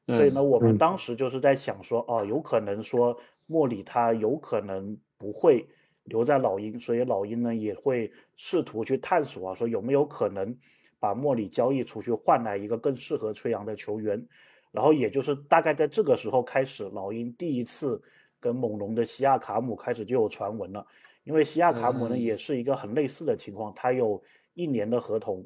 [0.08, 5.68] 所以呢，我们当时就是在想说，哦，有可能说莫里他有可能不会
[6.04, 10.58] 留在老鹰，所以老鹰呢也会试图去探索啊，说有没有可能。
[11.00, 14.28] 把莫里交易出去，换来一个更适合吹杨的球员，
[14.72, 18.02] 然后也就是大概在这个时候开始，老鹰第一次
[18.40, 20.84] 跟猛龙的西亚卡姆开始就有传闻了。
[21.28, 25.46] 因为西亚卡姆呢也是一个很类似的情况，他有一年的合同，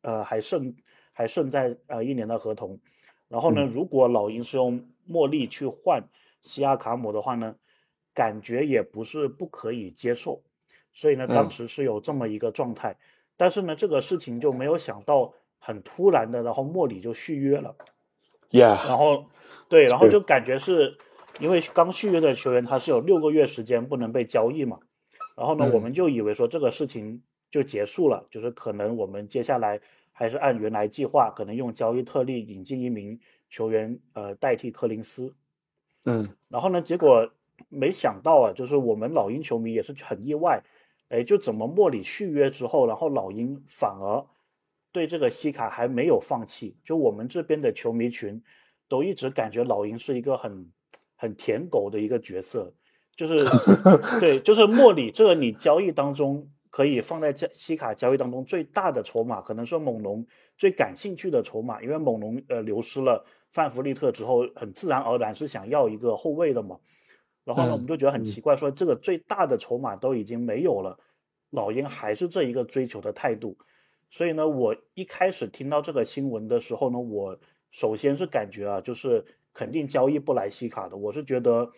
[0.00, 0.74] 呃，还剩
[1.12, 2.80] 还剩在呃一年的合同。
[3.28, 6.02] 然后呢，如果老鹰是用莫莉去换
[6.40, 7.54] 西亚卡姆的话呢，
[8.14, 10.42] 感觉也不是不可以接受。
[10.94, 12.96] 所以呢，当时是有这么一个状态。
[13.36, 17.76] 但是呢，这个事情就没有想到很突然的，然后莫里就续约了
[18.50, 19.26] ，Yeah，然后
[19.68, 20.96] 对，然后就感觉是
[21.40, 24.80] 因为刚续约的球员他是有六个月时间不能被交易嘛，
[25.40, 27.18] 然后呢，我们就以为说这个事情
[27.50, 29.80] 就结束了，就是可能我们接下来
[30.12, 35.34] 还是按原来计划，可能用交易特例引进一名球员，呃，代替柯林斯，
[36.04, 37.32] 嗯，然后呢，结果
[37.70, 40.62] 没想到啊，就是我们老鹰球迷也是很意外。
[41.08, 44.22] 哎，就怎么莫里续约之后，然后老鹰反而
[44.92, 46.76] 对这个西卡还没有放弃。
[46.84, 48.40] 就我们这边的球迷群
[48.88, 50.70] 都一直感觉老鹰是一个很
[51.16, 52.72] 很舔狗的一个角色，
[53.20, 53.36] 就是
[54.18, 66.78] 对，就是莫里这个你交易当中可以放在西西卡交易当中最大的筹码，可能说猛龙最感兴趣的筹码，因为猛龙呃流失了范弗利特之后，很自然而然是想要一个后卫的嘛。
[67.44, 70.98] 然后呢，我们就觉得很奇怪，说这个最大的筹码都已经没有了，
[71.50, 73.58] 老鹰还是这一个追求的态度。
[74.08, 77.38] 所以呢，我一开始听到这个新闻的时候呢，我
[77.70, 80.96] 首先是感觉啊，就是肯定交易不来西卡的。
[80.96, 81.70] 我是觉得，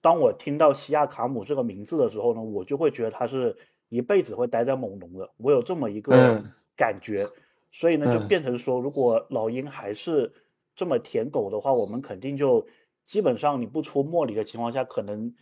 [0.00, 3.56] 当我听到西亚卡姆这个名字的时候呢，我就会觉得他是
[3.88, 5.30] 一辈子会待在猛龙的。
[5.36, 6.42] 我有这么一个
[6.76, 7.28] 感觉。
[7.72, 10.32] 所以呢，就变成说，如果老鹰还是
[10.74, 12.66] 这么舔狗的话，我们肯定就。
[13.06, 15.34] 基本上你不出莫里的情况下，可能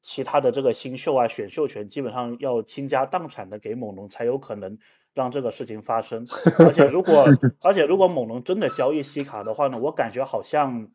[0.00, 4.78] 其他的这个新秀啊、选秀权基本上要倾家荡产的给猛龙，才有可能
[5.12, 6.26] 让这个事情发生。
[6.58, 7.26] 而且如果
[7.60, 10.88] 而且如果猛龙真的交易西卡的话呢，我感觉好像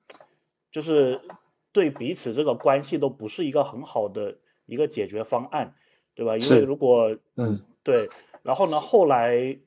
[0.71, 1.21] 就是
[1.77, 4.35] 对彼此这个关系都不是一个很好的
[4.65, 5.75] 一个解决方案，
[6.15, 6.35] 对吧？
[6.35, 8.09] 因为如果嗯对，
[8.41, 9.59] 然后呢，后来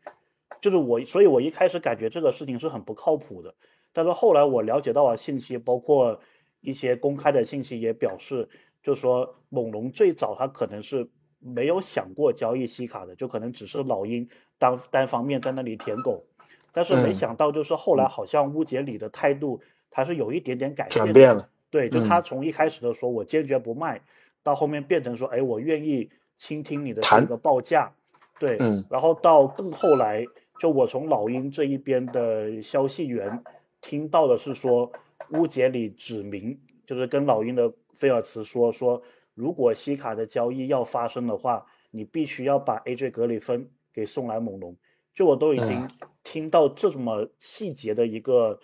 [0.60, 3.54] 就是我，所以我一开始感觉这个事情是很不靠谱的，
[3.92, 6.20] 但是后来我了解到了信息，包括。
[6.62, 8.46] 一些公开的信息也表示，
[8.82, 16.22] 就说猛龙最早他可能是没有想过交易西卡的，就可能只是老鹰单单方面在那里舔狗，
[16.70, 21.48] 但是没想到就是后来好像乌杰里的态度他是有一点点改变，转变了。
[21.70, 24.00] 对，就他从一开始的说我坚决不卖，
[24.42, 27.92] 到后面变成说，哎，我愿意倾听你的这个报价，
[28.38, 30.24] 对，然后到更后来，
[30.58, 33.42] 就我从老鹰这一边的消息源
[33.80, 34.90] 听到的是说。
[35.32, 39.00] 乌杰里指明，就是跟老鹰的菲尔茨说说，
[39.34, 44.76] 如果西卡的交易要发生的话，你必须要把 AJ 格里芬给送来猛龙。
[45.14, 45.88] 就我都已经
[46.24, 48.58] 听到这么细节的一个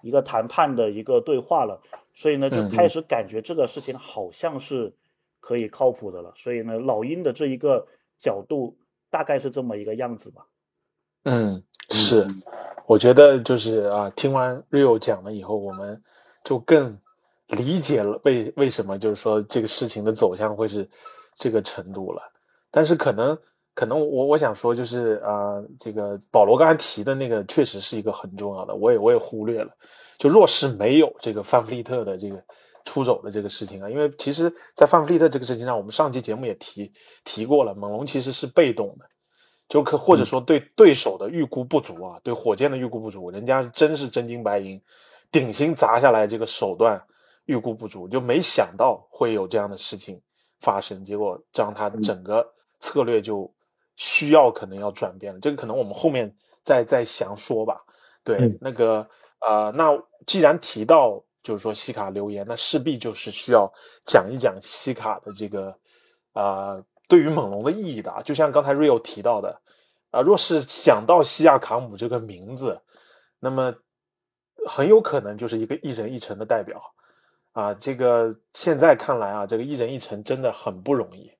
[0.00, 1.82] 一个谈判的一个对话了，
[2.16, 4.92] 所以呢，就开始感觉这个事情好像是
[5.38, 6.32] 可以靠谱的了。
[6.34, 7.86] 所以呢，老鹰的这一个
[8.18, 8.76] 角度
[9.10, 10.46] 大概是这么一个样子吧。
[11.24, 12.26] 嗯，是。
[12.86, 16.02] 我觉得就是啊，听完 Rio 讲了以后，我们
[16.42, 16.98] 就更
[17.48, 20.88] 理解了为为什么就是说这个事情的走向会是
[21.36, 22.22] 这个程度了。
[22.70, 23.36] 但是可能
[23.74, 29.70] 可能我我想说就是啊，这个保罗刚才提的那个确实是一个很重要的，我也我也忽略了。
[30.18, 32.42] 就若是没有这个范弗利特的这个
[32.84, 36.92] 出走的这个事情啊，因为其实，在范弗利特这个事情上，我们上期节目也提
[37.24, 39.06] 提过了，猛龙其实是被动的。
[39.68, 44.80] 就可或者说对对手的预估不足啊，对火箭的预估不足，人家真是真金白银，
[45.32, 47.02] 顶薪砸下来，这个手段
[47.46, 50.22] 预估不足，就没想到会有这样的事情
[50.60, 52.46] 发生，结果让他整个
[52.78, 53.52] 策略就
[53.96, 55.40] 需要可能要转变了。
[55.40, 57.80] 这个可能我们后面再再详说吧。
[58.22, 59.04] 对，嗯那个
[59.40, 63.72] 呃，那既然提到就是说西卡留言，那势必就是需要
[64.04, 65.76] 讲一讲西卡的这个
[66.32, 68.22] 啊、对于猛龙的意义的啊。
[68.22, 69.60] 就像刚才 Rio 提到的
[70.10, 72.80] 啊、若是想到西亚卡姆这个名字，
[73.38, 73.74] 那么
[74.66, 76.82] 很有可能就是一个一人一城的代表
[77.52, 77.74] 啊。
[77.74, 81.30] 这个现在看来啊，这个一人一城真的很不容易，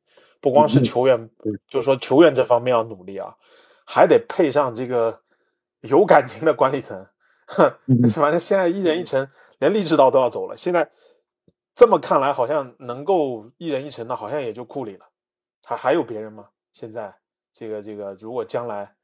[0.40, 3.34] 不光是嗯球员，嗯就是说球员这方面要努力啊，
[3.86, 5.20] 还得配上这个
[5.80, 7.06] 有感情的管理层。
[7.46, 9.28] 哼， 嗯反正现在一人一城，
[9.58, 10.56] 连利指导都要走了。
[10.56, 10.90] 现在
[11.74, 15.06] 这么看来，好像能够一人一城的，好像也就库里了。
[15.64, 16.46] 还还有别人吗？
[16.72, 17.14] 现在
[17.52, 18.94] 这个这个，如果将来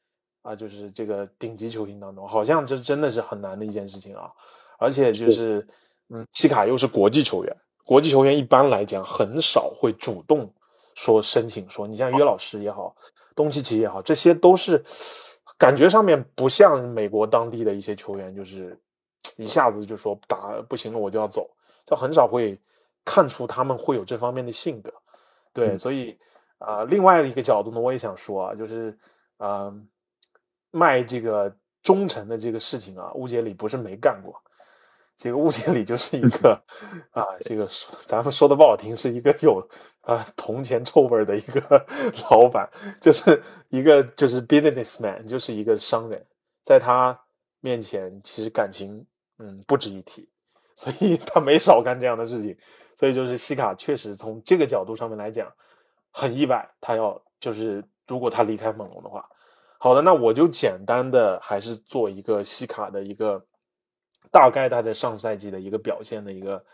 [0.42, 4.31] 啊，就是这个顶级球星当中，好像这真的是很难的一件事情啊。
[4.78, 5.66] 而且就是，
[6.09, 10.52] 嗯，西卡又是国际球员，国际球员一般来讲很少会主动
[10.94, 12.96] 说申请说，你像约老师也好，
[13.37, 14.85] 东契奇也好，这些都是
[15.62, 18.77] 感觉上面不像美国当地的一些球员，就是
[19.37, 21.48] 一下子就说打不行了我就要走，
[21.87, 22.59] 就很少会
[23.05, 24.92] 看出他们会有这方面的性格。
[25.53, 26.18] 对，嗯所以
[26.59, 28.98] 啊、呃另外一个角度呢，我也想说啊，就是
[29.37, 29.83] 啊、呃
[30.72, 34.42] 卖这个忠诚的这个事情啊，误解里不是没干过。
[35.14, 36.61] 这个误解里就是一个
[37.12, 39.68] 啊，这个说咱们说的不好听，是一个有
[40.02, 41.86] 啊铜钱臭味的一个
[42.30, 42.68] 老板，
[43.00, 46.26] 就是一个就是 businessman，就是一个商人，
[46.62, 47.18] 在他
[47.60, 49.06] 面前其实感情
[49.38, 50.28] 嗯不值一提，
[50.74, 52.56] 所以他没少干这样的事情，
[52.96, 55.52] 所以就是西卡确实从这个角度上面来讲，
[56.10, 59.28] 很意外，他要就是如果他离开猛龙的话，
[59.78, 63.46] 好的，那我就简单的还是做一个西卡的一个
[64.32, 66.64] 大概他在上赛季的一个表现的一个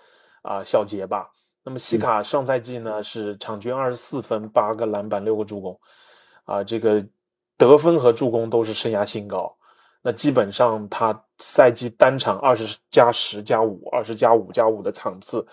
[0.43, 1.31] 啊、小结吧。
[1.65, 5.79] 那么西卡上赛季呢是场均二十四分、八个篮板、六个助攻，
[6.45, 7.07] 啊，这个
[7.57, 9.55] 得分和助攻都是生涯新高。
[10.01, 15.45] 那基本上他赛季单场二十加十加五、二十加五加五的场次，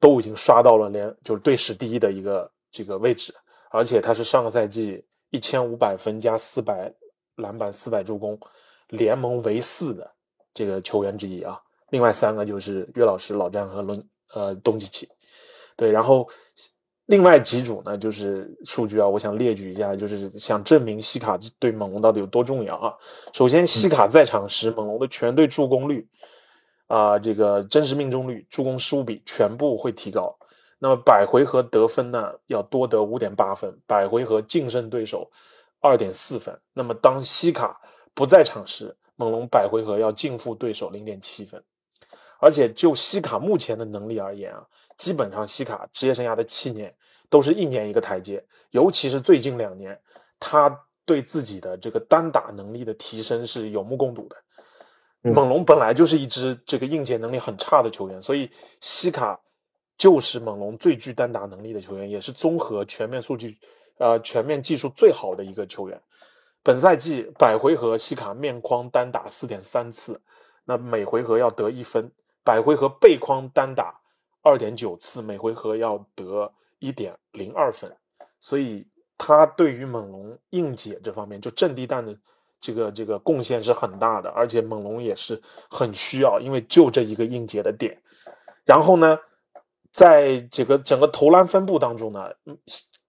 [0.00, 3.32] 都已经刷到了连就是队史第一的一个这个位置，
[3.70, 6.92] 而且他是上个赛季一千五百分加四百
[7.36, 8.40] 篮板、四百助攻，
[8.88, 10.10] 联盟唯四的
[10.54, 11.60] 这个球员之一啊。
[11.90, 15.08] 另外三个就是岳老师、老詹和伦呃东契奇。
[15.78, 16.28] 对，然后
[17.06, 22.94] 另外几组呢，就是数据啊，我想列举一下，就是想证明西卡对猛龙到底有多重要啊。
[23.32, 26.06] 首先，西卡在场时，猛龙的全队助攻率
[26.88, 30.36] 啊、这个真实命中率、助攻失误比全部会提高。
[30.80, 35.30] 那么百回合得分呢，要多得五点八分，百回合净胜对手
[35.80, 36.60] 二点四分。
[36.74, 37.80] 那么当西卡
[38.14, 41.62] 不在场时，猛龙百回合要净负对手零点七分。
[42.40, 44.64] 而且就西卡目前的能力而言啊，
[44.98, 46.94] 基本上西卡职业生涯的七年
[47.30, 49.98] 都是一年一个台阶，尤其是最近两年，
[50.38, 54.36] 他对自己的这个单打能力的提升是有目共睹的。
[55.22, 59.40] 嗯猛龙本来就是一支这个应届能力很差的球员，所以西卡
[59.96, 63.58] 就是猛龙最具单打能力的球员，也是综合全面数据，
[63.98, 66.00] 呃，全面技术最好的一个球员。
[66.62, 70.20] 本赛季百回合西卡面框单打四点三次，
[70.64, 72.10] 那每回合要得一分；
[72.44, 73.97] 百回合背框单打
[74.48, 77.94] 二点九次，每回合要得一点零二分。
[78.40, 78.86] 所以
[79.18, 82.16] 他对于猛龙硬解这方面，就阵地战的
[82.60, 88.00] 这个这个贡献是很大的，而且猛龙也是很需要，因为就这一个硬解的点。
[88.64, 89.18] 然后呢，
[89.90, 92.30] 在这个整个投篮分布当中呢，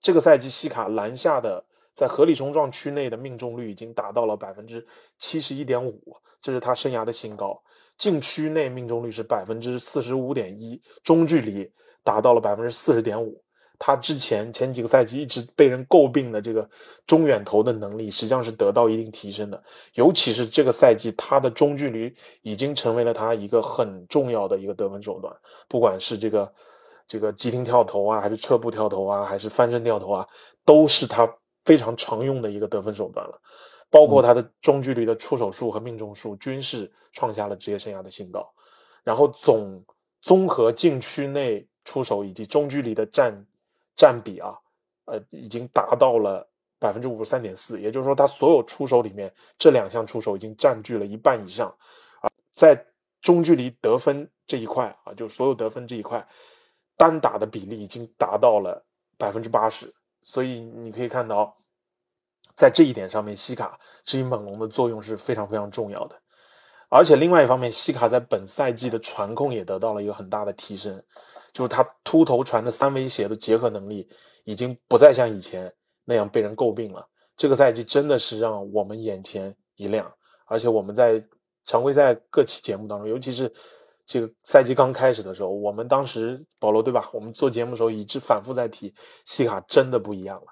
[0.01, 4.85] 这个赛季西卡篮下的在合理冲撞区内的命中率已经达到了百分之
[5.17, 7.61] 七十一点五，这是他生涯的新高。
[7.99, 11.71] 禁区内命中率是百分之四十五点一，中距离
[12.03, 13.39] 达到了百分之四十点五。
[13.81, 16.69] 他之前前几个赛季一直被人诟病的这个
[17.07, 19.63] 中远投的能力，实际上是得到一定提升的。
[19.93, 25.33] 尤其是这个赛季，他的中距离已经成为了他一个很重要的一个得分手段。
[25.69, 26.53] 不管是这个
[27.07, 30.27] 这个急停跳投啊，还是撤步跳投啊，还是翻身跳投啊，
[30.65, 31.29] 都是他
[31.63, 33.41] 非常常用的一个得分手段了。
[33.89, 38.47] 包括他的中距离的出手数和命中数均是创下了职业生涯的新高。
[39.03, 39.83] 然后总
[40.21, 43.45] 综合禁区内出手以及中距离的占
[43.95, 44.53] 占比啊，
[45.05, 51.67] 呃，已经达到了百分之五十三点四，也就是说，他所有出手里面这两项出手已经占据了一半以上
[52.21, 52.29] 啊。
[52.53, 52.85] 在
[53.21, 56.25] 中距离得分这一块啊，就所有得分这一块，
[56.95, 58.85] 单打的比例已经达到了
[59.17, 61.57] 百分之八十，所以你可以看到，
[62.59, 66.15] 在这一点上面，西卡至于猛龙的作用是非常非常重要的。
[66.89, 71.01] 而且另外一方面，西卡在本赛季的传控也得到了一个很大的提升，
[71.53, 74.09] 就是他突头传的三威胁的结合能力
[74.43, 77.07] 已经不再像以前那样被人诟病了。
[77.37, 80.11] 这个赛季真的是让我们眼前一亮，
[80.45, 81.23] 而且我们在
[81.63, 83.49] 常规赛各期节目当中，尤其是
[84.05, 87.09] 这个赛季刚开始的时候，我们当时保罗对吧？
[87.13, 88.93] 我们做节目的时候一直反复在提，
[89.23, 90.47] 西卡真的不一样了，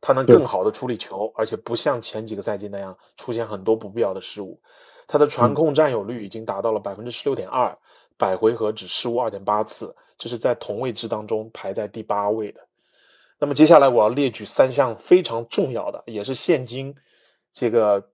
[0.00, 4.60] 他能更好的处理球，而且不像前几个赛季那样出现很多不必要的失误。
[5.06, 7.76] 他的传控占有率已经达到了百分之十六点二，
[8.16, 12.60] 百回合只失误二点八次，这是在同位置当中排在第八位的。
[13.38, 16.94] 那么接下来我要列举三项非常重要的，也是现今
[17.52, 18.10] 这个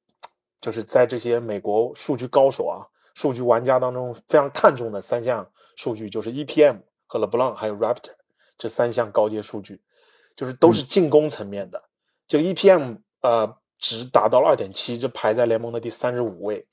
[0.60, 8.12] 就是在这些美国数据高手啊、数据玩家当中非常看重的三项数据，就是 EPM 和 LeBron 还有 Raptor
[8.56, 9.82] 这三项高阶数据，
[10.36, 11.82] 就是都是进攻层面的。
[12.28, 16.66] 这个 EPM 呃值达到了二点七，这排在联盟的第三十五位。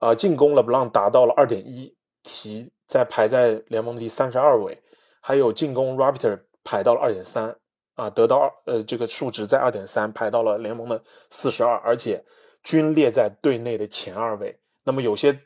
[0.00, 4.80] 呃，进攻 LeBron 达到了二点一，提在排在联盟的第三十二位，
[5.20, 7.56] 还有进攻 Raptor 排到了二点三，
[7.94, 12.24] 啊，得到二呃这个数值在二点三，排到了联盟的四十二，而且
[12.62, 14.60] 均列在队内的前二位。
[14.84, 15.40] 那么有些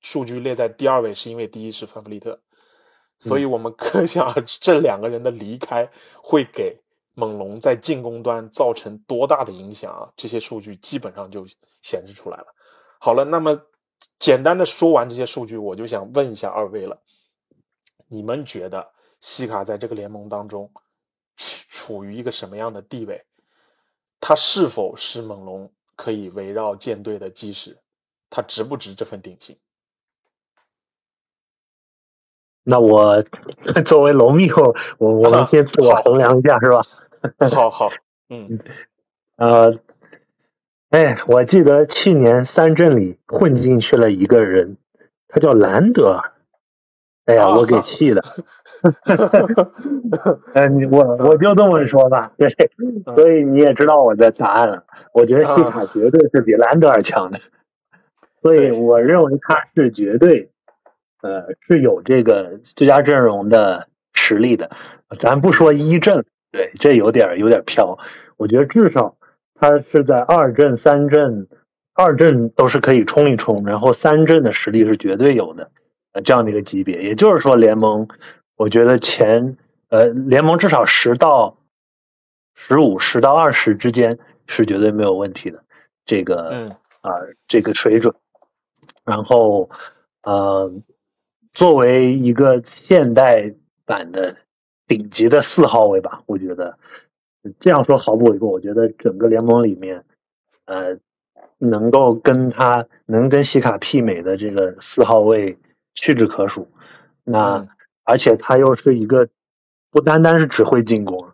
[0.00, 2.40] 数据列在第二位，是因为第一是范弗利特，
[3.18, 5.90] 所以我们可想而知这两个人的离开
[6.22, 6.80] 会给
[7.18, 10.08] 猛龙在进攻端造成多大的影响啊！
[10.16, 11.46] 这些数据基本上就
[11.82, 12.46] 显示出来了。
[12.98, 13.60] 好了，那么。
[14.20, 17.02] 简单的说完这些数据，我就想问一下二位了：
[18.06, 20.70] 你们觉得西卡在这个联盟当中
[21.68, 23.26] 处于一个什么样的地位？
[24.20, 27.76] 他是否是猛龙可以围绕舰队的基石？
[28.30, 29.58] 他值不值这份顶薪？
[32.62, 33.20] 那我
[33.84, 36.80] 作为龙 迷，我我们先自我衡量一下，是吧？
[37.52, 37.90] 好好，
[38.30, 38.58] 嗯，
[39.36, 39.78] 呃。
[40.90, 44.78] 哎，我记得去年三镇里混进去了一个人，
[45.28, 46.32] 他叫兰德尔。
[47.26, 48.24] 哎呀，我给气的。
[50.54, 52.48] 哎，你我我就这么说吧，对，
[53.14, 54.86] 所以你也知道我的答案了。
[55.12, 57.38] 我觉得西卡绝对是比兰德尔强的，
[58.40, 60.50] 所以我认为他是绝对，
[61.20, 64.70] 呃，是有这个最佳阵容的实力的。
[65.18, 67.98] 咱不说一阵，对，这有点有点飘。
[68.36, 69.14] 我觉得至少。
[69.60, 71.48] 他是在二阵、三阵，
[71.92, 75.72] 二阵都是可以冲一冲，然后三阵的实力是绝对有的，
[76.12, 77.02] 呃，这样的一个级别。
[77.02, 78.06] 也就是说，联盟，
[78.54, 79.56] 我觉得前，
[79.88, 81.58] 呃，联盟至少十到
[82.54, 85.64] 十五、十到二十之间是绝对没有问题的，
[86.04, 87.14] 这个，嗯，啊，
[87.48, 88.14] 这个水准。
[89.04, 89.70] 然后，
[90.22, 90.72] 呃，
[91.50, 93.52] 作为一个现代
[93.84, 94.36] 版的
[94.88, 96.76] 顶级的四号位吧，我觉得。
[97.60, 100.04] 这样说毫不为过，我觉得整个联盟里面，
[100.66, 100.98] 呃，
[101.56, 105.56] 能够跟他能跟西卡媲美的这个四号位
[105.94, 106.68] 屈指可数。
[107.24, 107.66] 那
[108.04, 109.28] 而且他又是一个
[109.90, 111.28] 不单单是只会进攻，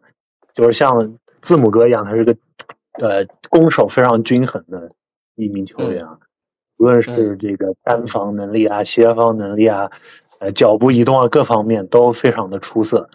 [0.53, 2.37] 就是像字母哥一样，他是个
[3.01, 4.93] 呃攻守非常均衡的
[5.35, 6.19] 一名球员啊。
[6.77, 9.91] 无论是这个单防能力啊、协防能力啊、
[10.39, 13.09] 呃脚步移动啊各方面都非常的出色。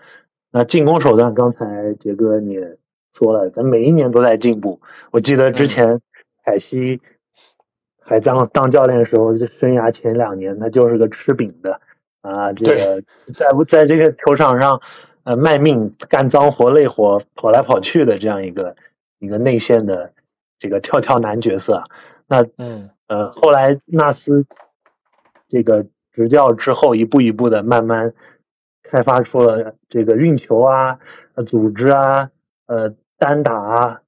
[0.51, 2.77] 那进攻手段，刚才杰哥你也
[3.13, 4.81] 说了，咱每一年都在进步。
[5.11, 6.01] 我记得之前
[6.43, 7.01] 凯西
[7.99, 11.79] 还当当教练的时候，生涯前两年他就是个吃饼的
[12.21, 13.03] 啊，这个
[13.35, 14.81] 在不在这个球场上
[15.23, 18.75] 呃卖命干脏活累活跑来跑去的这样一个
[19.19, 20.13] 一个内线的
[20.57, 21.83] 这个跳跳男角色。
[22.27, 24.47] 那嗯呃后来纳斯
[25.47, 28.15] 这个执教之后，一步一步的慢慢。
[28.91, 30.97] 开发出了这个运球啊、
[31.45, 32.31] 组织啊、
[32.65, 34.01] 呃单打啊、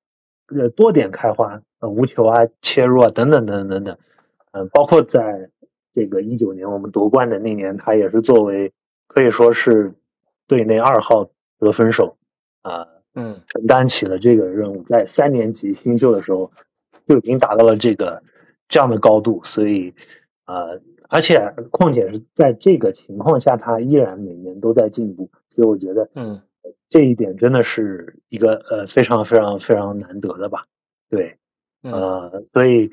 [0.47, 3.97] 呃多点开花、呃无球啊、切入啊等等等等等等，
[4.53, 5.51] 嗯，包括在
[5.93, 8.73] 这个一九年我们夺冠的那年，他也是作为
[9.05, 9.93] 可以说是
[10.47, 11.29] 队内二号
[11.59, 12.17] 得分手
[12.63, 16.51] 啊，嗯，承担起了这个任务，在三年级新秀的时候
[17.07, 18.23] 就已经达到了这个
[18.67, 19.93] 这样的高度，所以
[20.45, 20.65] 啊。
[21.12, 26.41] 而且，况且是在这个情况下，他依然每年都在进步，所以我觉得，嗯，
[26.88, 30.66] 这一点真的是一个呃非常非常非常难得的吧？
[31.09, 31.38] 对，
[31.82, 32.89] 呃，所以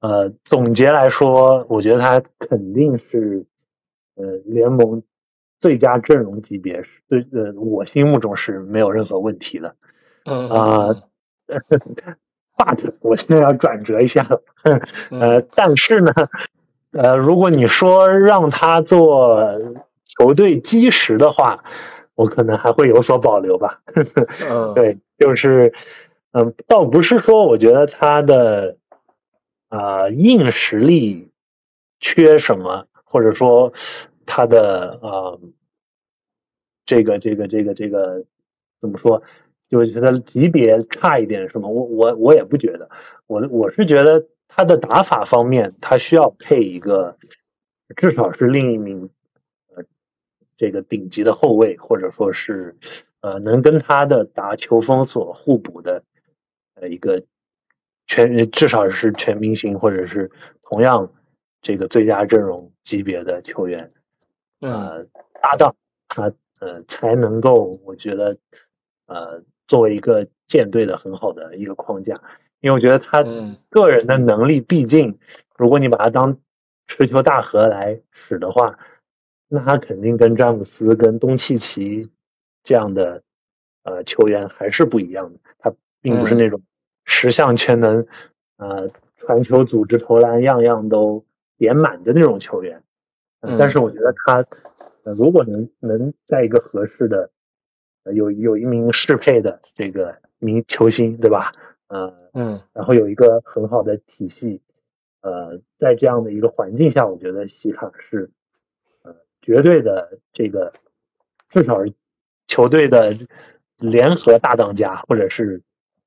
[0.00, 3.44] 呃总结来说，我觉得他肯定是
[4.14, 5.02] 呃联盟
[5.60, 9.76] 最佳阵容级别，对呃我心目中是没有任何问题的。
[10.24, 10.88] 嗯啊，
[12.56, 14.42] but 我现在要转折一下了，
[15.10, 16.12] 呃，但是呢。
[16.92, 19.58] 呃，如果你说让他做
[20.04, 21.64] 球队基石的话，
[22.14, 23.80] 我可能还会有所保留吧。
[24.50, 25.72] 嗯， 对，就是，
[26.32, 28.76] 嗯，倒不是说我觉得他的
[29.70, 31.30] 啊硬实力
[31.98, 33.72] 缺什么，或者说
[34.26, 35.38] 他的啊
[36.84, 38.24] 这个这个这个这个
[38.82, 39.22] 怎么说，
[39.70, 41.68] 就是觉得级别差一点是吗？
[41.68, 42.90] 我我我也不觉得，
[43.26, 47.16] 我我是觉得他的打法方面，他需要配一个
[47.96, 49.08] 至少是另一名
[49.74, 49.82] 呃
[50.56, 52.76] 这个顶级的后卫，或者说是
[53.20, 56.04] 呃能跟他的打球风所互补的
[56.74, 57.24] 呃一个
[58.06, 60.30] 全至少是全明星或者是
[60.62, 61.10] 同样
[61.62, 63.90] 这个最佳阵容级别的球员，
[64.60, 65.04] 呃
[65.40, 65.74] 搭档
[66.08, 66.30] 他
[66.60, 68.36] 呃才能够我觉得
[69.06, 69.42] 呃。
[69.68, 72.20] 作为一个舰队的很好的一个框架，
[72.62, 73.22] 因为我觉得他
[73.68, 75.18] 个人的能力，毕竟
[75.58, 76.38] 如果你把他当
[76.86, 78.78] 持球大核来使的话，
[79.48, 82.08] 那他肯定跟詹姆斯、跟东契奇
[82.64, 83.22] 这样的
[83.82, 85.38] 呃球员还是不一样的。
[85.58, 86.62] 他并不是那种
[87.04, 88.06] 十项全能，
[88.56, 91.26] 呃，传球、组织、投篮样样都
[91.58, 92.82] 点满的那种球员。
[93.58, 94.46] 但是我觉得他
[95.02, 97.30] 如果能能在一个合适的。
[98.16, 101.52] 有有一名适配的这个名球星，对吧？
[101.92, 104.62] 呃，嗯，然后有一个很好的体系，
[105.20, 108.30] 呃，在这样的一个环境下，我觉得西卡是
[109.02, 110.72] 呃绝对的这个
[111.50, 111.92] 至少是
[112.46, 113.14] 球队的
[113.76, 115.60] 联合大当家，或者是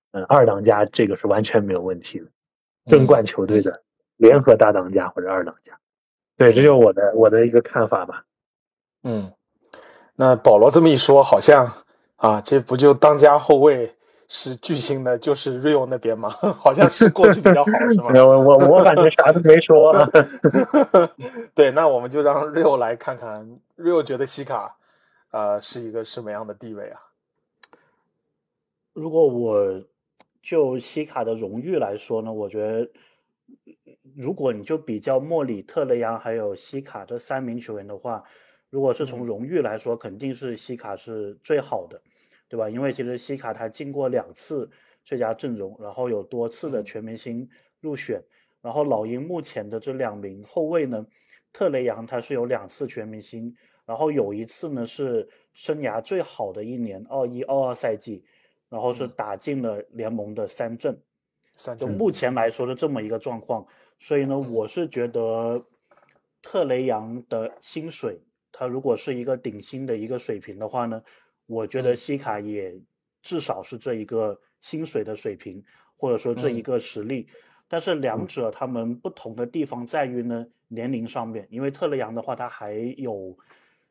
[0.09, 2.25] 呃二当家，这个是完全没有问题的。
[2.87, 3.83] 争冠球队的
[4.17, 5.79] 联合大当家或者二当家，
[6.35, 8.25] 对，这就是我的我的一个看法吧。
[9.03, 9.31] 嗯，
[10.15, 11.71] 那保罗这么一说，好像。
[12.17, 13.93] 啊，这不就当家后卫
[14.27, 16.29] 是巨星的，就是 Rio 那边嘛？
[16.59, 18.11] 好像是过去比较好， 是吗？
[18.13, 19.93] 我我我感觉啥都没说。
[21.53, 24.77] 对，那我们就让 Rio 来看看，Rio 觉得西卡，
[25.31, 26.99] 呃，是一个什么样的地位啊？
[28.93, 29.83] 如果我
[30.41, 32.89] 就西卡的荣誉来说呢，我觉得，
[34.15, 38.23] 如果你就比较莫里、特雷杨还有西卡这三名球员的话。
[38.71, 42.01] 如果是从荣誉来说，肯定是西卡是最好的，
[42.47, 42.69] 对吧？
[42.69, 44.69] 因为其实西卡他进过两次
[45.03, 47.47] 最佳阵容，然后有多次的全明星
[47.81, 48.21] 入选。
[48.61, 51.05] 然后老鹰目前的这两名后卫呢，
[51.53, 58.23] 特雷杨他是有两次全明星，然后有一次呢是生涯最好的一年二一二二赛季，
[58.69, 60.99] 然后是打进了联盟的三阵。
[61.55, 63.65] 三就目前来说是这么一个状况，
[63.99, 65.63] 所以呢，我是觉得
[66.41, 68.19] 特雷杨的薪水。
[68.51, 71.03] 他如果是一个顶薪的一个水平的话呢，
[71.45, 72.73] 我觉得西卡也
[73.21, 75.63] 至少是这一个薪水的水平，
[75.97, 77.27] 或者说这一个实力。
[77.67, 81.47] 但是两者他们不同的地方在于呢，年龄上面。
[81.49, 83.37] 因为特雷杨的话，他还有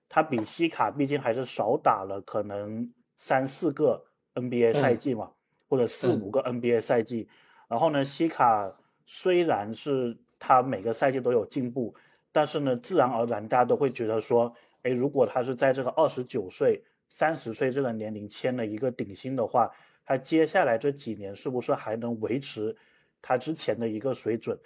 [0.09, 5.31] 他比西卡毕竟还是少打了可能三四个 NBA 赛季嘛，
[5.69, 7.29] 或者四五个 NBA 赛季。
[7.69, 8.73] 然后呢，西卡
[9.07, 11.95] 虽然是他每个赛季都有进步。
[12.37, 14.53] 但是呢，自然而然，大家都会觉得说，
[14.83, 16.83] 哎，如果他是在这个二十九岁、
[17.17, 19.71] 三十岁这个年龄签了一个顶薪的话，
[20.05, 22.77] 他接下来这几年是不是还能维持
[23.23, 24.59] 他之前的一个水准？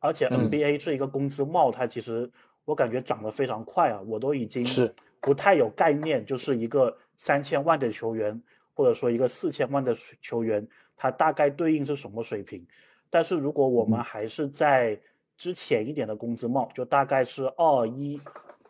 [0.00, 2.28] 而且 NBA 这一个工资帽，它其实
[2.64, 8.42] 我感觉涨得非常快啊，我都已经是不太有概念，就是一个三千万的球员，
[8.74, 12.66] 或者说一个四千万的球员，他大概对应是什么水平？
[13.10, 15.00] 但是如果我们还是在
[15.36, 18.20] 之前一点的工资帽，就大概是二一、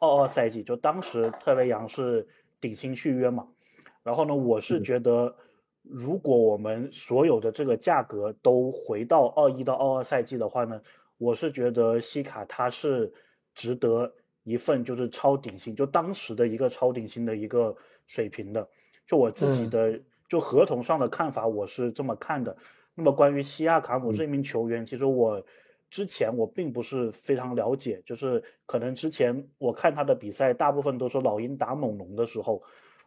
[0.01, 2.29] 二二赛季，就当时特雷杨是
[2.63, 3.47] 顶薪续约嘛。
[4.03, 5.37] 然后呢，我是觉得，
[5.83, 10.81] 如果我们所有的这个价格都回到二一到二二赛季的话呢，
[11.19, 13.13] 我是觉得西卡他是
[13.55, 14.11] 值得
[14.45, 18.67] 一份就是超顶薪，就当时的一个超顶薪的一个水平的。
[19.07, 22.57] 就我自己的就合同上的看法，我是这么看的。
[22.95, 25.45] 那么关于西亚卡姆这名球员，其实我。
[25.93, 32.63] 之前我并不是非常了解，就是可能之前我看他的比赛，大部分都是老鹰打猛龙的时候，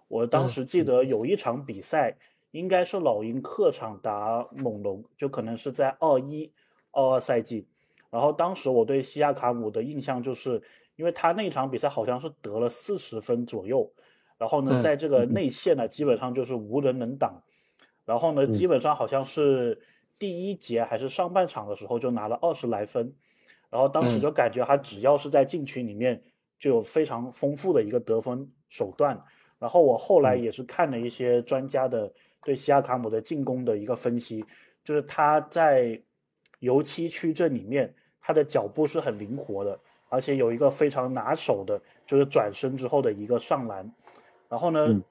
[0.07, 2.15] 我当时记得有一场比赛，
[2.51, 6.53] 应该是老鹰客场打猛龙，就可能是在二一
[6.91, 7.67] 二二赛季，
[8.11, 10.61] 然后当时我对西亚卡姆的印象就是，
[10.95, 13.91] 因为他那场比赛好像是得了四十分左右，
[14.37, 17.41] 然后呢，在这个内线呢，基本上就是无人能挡，
[18.05, 19.81] 然后呢，基本上好像是。
[20.17, 23.13] 第一节还是上半场的时候就拿了二十来分，
[23.69, 26.21] 然后当时就感觉他只要是在禁区里面
[26.59, 29.21] 就有非常丰富的一个得分手段。
[29.59, 32.11] 然后我后来也是看了一些专家的
[32.43, 34.43] 对西亚卡姆的进攻的一个分析，
[34.83, 36.01] 就是他在
[36.59, 43.91] 油漆区这里面他的脚步是很灵活的，而且有一个非常拿手的，就是转身之后的一个上篮。
[44.47, 45.01] 然后呢？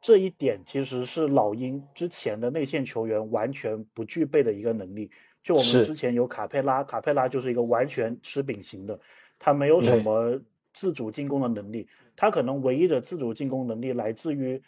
[0.00, 5.10] 这一点其实是老鹰之前的内线球员完全不具备的一个能力。
[5.42, 8.98] 就我们之前有卡佩拉，卡佩拉就是一个完全吃饼型的，
[9.38, 10.38] 他没有什么
[10.72, 11.88] 自主进攻的能力。
[12.14, 14.60] 他可能唯一的自主进攻能力来自于，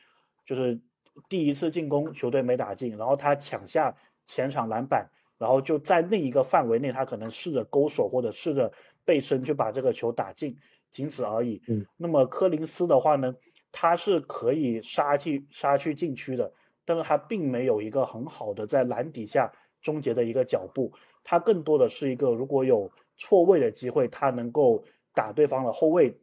[0.46, 0.80] 就是
[1.28, 8.72] 第一次进攻球队没打进，然后他抢下前场篮板，然后就在另一个范围内，他可能试着勾手或者试着
[9.04, 10.56] 背身就把这个球打进，
[10.90, 11.60] 仅此而已。
[11.66, 13.34] 嗯，那么柯林斯的话呢，
[13.72, 16.52] 他是可以杀去杀去禁区的，
[16.84, 19.50] 但是他并没有一个很好的在篮底下
[19.80, 20.92] 终结的一个脚步，
[21.22, 24.82] 他更多的是一个如果有错位的机会，他能够
[25.14, 26.18] 打对方的后卫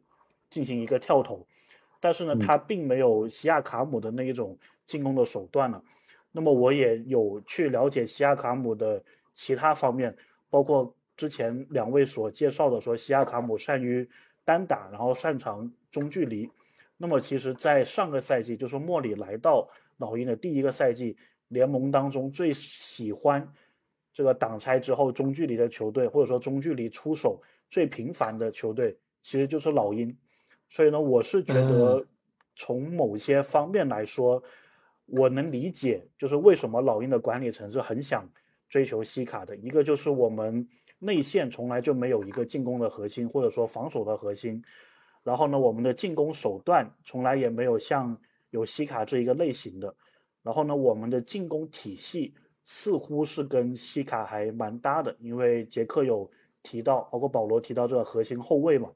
[0.50, 1.46] 进行一个跳投。
[2.00, 5.82] 但是呢，他并没有西亚卡姆的那一种进攻的手段了。
[6.30, 9.02] 那么我也有去了解西亚卡姆的
[9.34, 10.16] 其他方面，
[10.50, 14.08] 包括之前两位所介绍的，说西亚卡姆善于
[14.44, 16.48] 单打，然后擅长中距离。
[17.00, 19.68] 那么其实，在上个赛季，就是莫里来到
[19.98, 23.48] 老鹰的第一个赛季，联盟当中最喜欢
[24.12, 27.40] 这个挡拆之后中距离的球队，或者说中距离出手
[27.70, 30.14] 最频繁的球队，其实就是老鹰。
[30.68, 32.04] 所以呢，我是觉得
[32.56, 34.42] 从某些方面来说，
[35.06, 38.28] 我能理解，就是为什么老鹰的管理层是很想
[38.68, 39.56] 追求西卡的。
[39.56, 40.68] 一个就是我们
[40.98, 44.60] 内线从来就没有一个进攻的核心，或者说防守的核心。
[45.28, 48.16] 然后呢，我们的进攻手段从来也没有像
[48.48, 49.94] 有西卡这一个类型的。
[50.42, 56.30] 然后呢，我们的进攻体系似乎是跟西卡还蛮搭的，因为杰克有
[56.62, 58.88] 提到，包括保罗提到这个核心后卫嘛。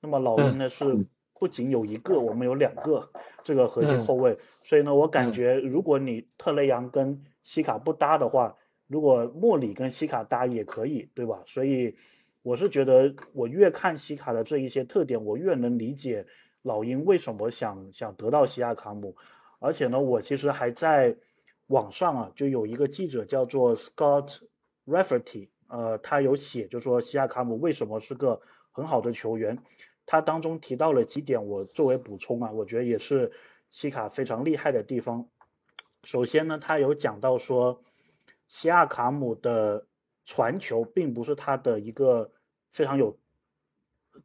[0.00, 0.96] 那么老鹰呢是
[1.38, 3.06] 不仅有一个，我们有两个
[3.44, 8.56] 这个核心后卫，所以呢，我感觉如果你特雷杨跟西卡不搭的话，
[8.86, 11.42] 如果莫里跟西卡搭也可以，对吧？
[11.44, 11.94] 所以
[12.46, 16.24] 我是觉得，我越看西卡的这一些特点，我越能理解
[16.62, 19.16] 老鹰为什么想想得到西亚卡姆。
[19.58, 21.16] 而且呢，我其实还在
[21.66, 24.42] 网上啊，就有一个记者叫做 Scott
[24.86, 28.40] Rafferty，呃，他有写，就说西亚卡姆为什么是个
[28.70, 29.58] 很好的球员。
[30.04, 33.28] 他当中提到了几点，我作为补充啊，我觉得也是
[33.70, 35.26] 西卡非常厉害的地方。
[36.04, 37.82] 首先呢，他有讲到说，
[38.46, 39.84] 西亚卡姆的
[40.24, 42.30] 传球并不是他的一个
[42.76, 43.18] 非常有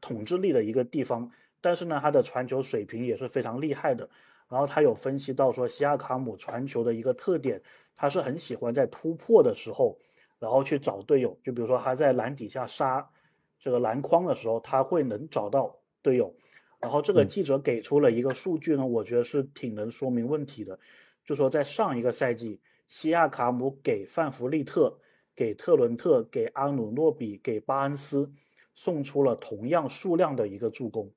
[0.02, 1.32] 统治力的一个地方，
[1.62, 4.10] 但是呢，他的传球水平也是非常厉害的。
[4.50, 7.62] 然后他有分析到说，西亚卡姆传球的一个特点，
[7.96, 9.98] 他是很喜欢在突破的时候，
[10.38, 13.10] 然后去找队友，就比如说他在篮底下杀。
[13.58, 16.36] 这个篮筐的时候，他会能找到队友。
[16.82, 20.78] 然后这个记者给出了一个数据呢，我觉得是挺能说明问题的。
[21.24, 24.98] 就说在上一个赛季，西亚卡姆给范弗利特、
[25.36, 28.32] 给特伦特、给阿努诺比、给巴恩斯
[28.74, 31.12] 送出了同样数量的一个助攻。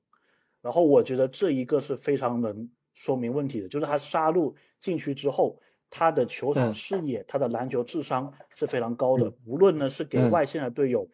[0.61, 5.59] 然后我觉得这一个是非常能说明问题的，就是他杀入禁区之后，
[5.89, 9.31] 他的球场视野、他的篮球智商是非常高的。
[9.45, 11.07] 无论呢是给外线的队友。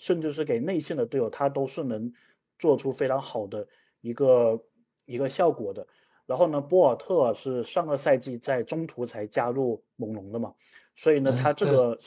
[0.00, 2.12] 甚至是给内线的队友，他都是能
[2.56, 3.66] 做出非常好的
[4.00, 4.62] 一个
[5.06, 5.84] 一个效果的。
[6.24, 10.54] 然后呢，波尔特是上个赛季在中途才加入猛龙的嘛，
[10.94, 11.98] 所以呢，他这个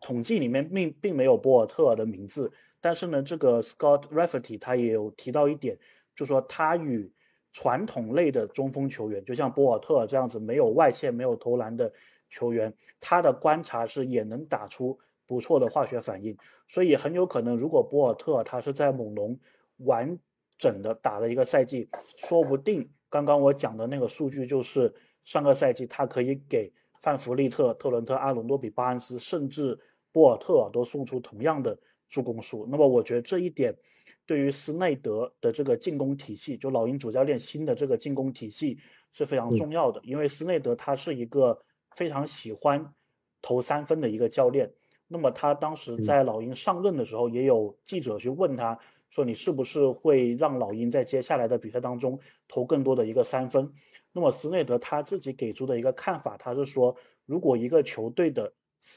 [0.00, 2.52] 统计里面并并没有波尔特的名字。
[2.80, 5.78] 但是呢，这个 Scott Rafferty 他也有提到一点，
[6.14, 7.12] 就说他与
[7.52, 11.92] 传统类的中锋球员，就像波尔特这样子没有外线、没有投篮的
[12.30, 14.98] 球员，他的观察是也能打出。
[15.26, 16.36] 不错的化学反应，
[16.68, 19.40] 所以很有可能，如果博尔特他是在猛龙
[19.78, 20.18] 完
[20.58, 26.70] 整的打了一个赛季，说不定刚刚我讲的那个数据就是上个赛季他可以给
[27.04, 29.78] 范弗利特、特伦特、阿隆多比、巴恩斯，甚至
[30.10, 31.78] 博尔特都送出同样的
[32.08, 32.66] 助攻数。
[32.70, 33.76] 那么我觉得这一点
[34.24, 38.78] 对于斯内德的这个进攻体系，就老鹰主教练新的这个进攻体系
[39.12, 41.60] 是非常重要的，因为斯内德他是一个
[41.94, 42.82] 非常喜欢
[43.42, 44.72] 投三分的一个教练。
[45.06, 48.78] 那么他当时在老鹰上任的时候，也有记者去问他，
[49.10, 53.70] 说你是不是会让老鹰在接下来的比赛当中投更多的一个三分？
[54.14, 56.96] 那么斯内德他自己给出的一个看法，他是说，
[57.26, 58.50] 如果一个球队的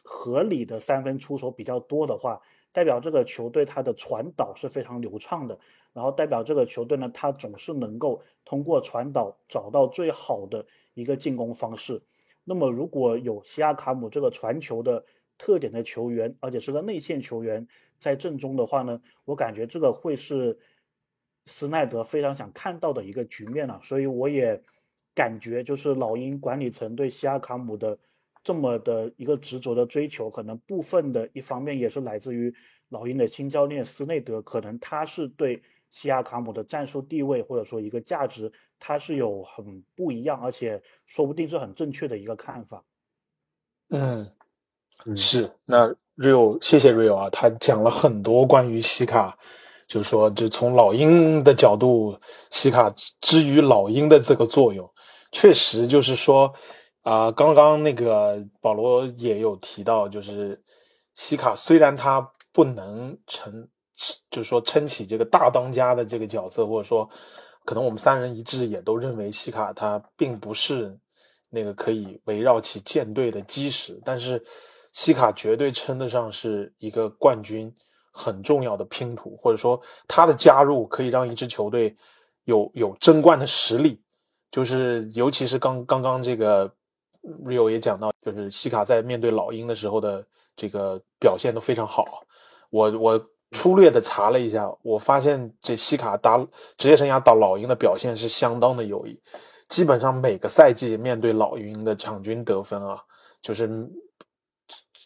[0.04, 2.40] 合理的三分出手比较多的话，
[2.72, 5.60] 代表这个球队它的传导是非常流畅的，
[5.94, 12.02] 然后代表这个球队呢，它总是能够通过传导找到最好的一个进攻方式。
[12.44, 15.04] 那么如果有西亚卡姆这个传球的，
[15.40, 20.58] 特点的球员，而且是个内线球员，在阵中的话呢，我感觉这个会是
[21.46, 23.80] 斯奈德非常想看到的一个局面了。
[23.84, 24.62] 所以我也
[25.18, 27.98] 感觉，就是老鹰管理层对西亚卡姆的
[28.44, 32.54] 这么的一个执着的追求，可能部分的一方面也是来自于
[32.90, 35.60] 老鹰的新教练斯内德，可能他是对
[35.90, 42.84] 西亚卡姆的战术地位或者说一个价值，他是有很不一样，而且说不定是很正确的一个看法。
[43.90, 44.30] 嗯。
[45.16, 45.88] 是，那
[46.18, 49.38] Rio，谢谢 Rio 啊，他讲了很多关于西卡，
[49.86, 52.90] 就是说，就从老鹰的角度，西卡
[53.22, 54.92] 之于老鹰的这个作用，
[55.32, 56.54] 确实就是说，
[57.02, 60.62] 啊，刚刚那个保罗也有提到，就是
[61.16, 63.68] 西卡虽然他不能承，
[64.30, 67.10] 就是说撑起这个大当家的这个角色，或者说
[67.66, 70.98] 可能我们三人一致也都认为西卡他并不是
[71.50, 74.44] 那个可以围绕起舰队的基石，但是
[74.94, 77.74] 西卡绝对称得上是一个冠军
[78.12, 81.96] 很重要的拼图，或者说他的加入可以让一支球队
[82.46, 84.02] 有有争冠的实力，
[84.58, 86.74] 就是尤其是刚刚刚这个。
[87.46, 92.24] Rio 也讲到，就是西卡在面对老鹰的时候的这个表现都非常好。
[92.70, 96.38] 我我粗略的查了一下，我发现这西卡打
[96.78, 99.20] 职业生涯打老鹰的表现是相当的优异，
[99.68, 103.04] 基本上每个赛季面对老鹰的场均得分啊，
[103.42, 103.70] 就是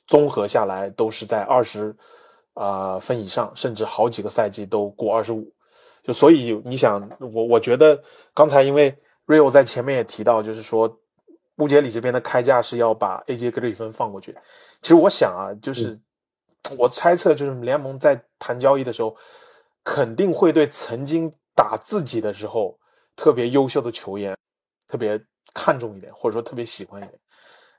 [0.05, 1.95] 综合下来都是在二十
[2.53, 5.51] 啊分以上，甚至好几个赛季都过二十五。
[6.03, 8.03] 就所以你想，我我觉得
[8.35, 8.95] 刚才因为
[9.27, 10.99] Rio 在前面也提到，就是说。
[11.55, 14.35] 穆杰里这边的开价是要把 AJ 格里芬放过去。
[14.81, 15.99] 其实我想啊，就是
[16.75, 19.15] 我猜测，就是联盟在谈交易的时候，
[19.83, 22.79] 肯定会对曾经打自己的时候
[23.15, 24.35] 特别优秀的球员
[24.87, 27.19] 特别看重一点，或者说特别喜欢一点。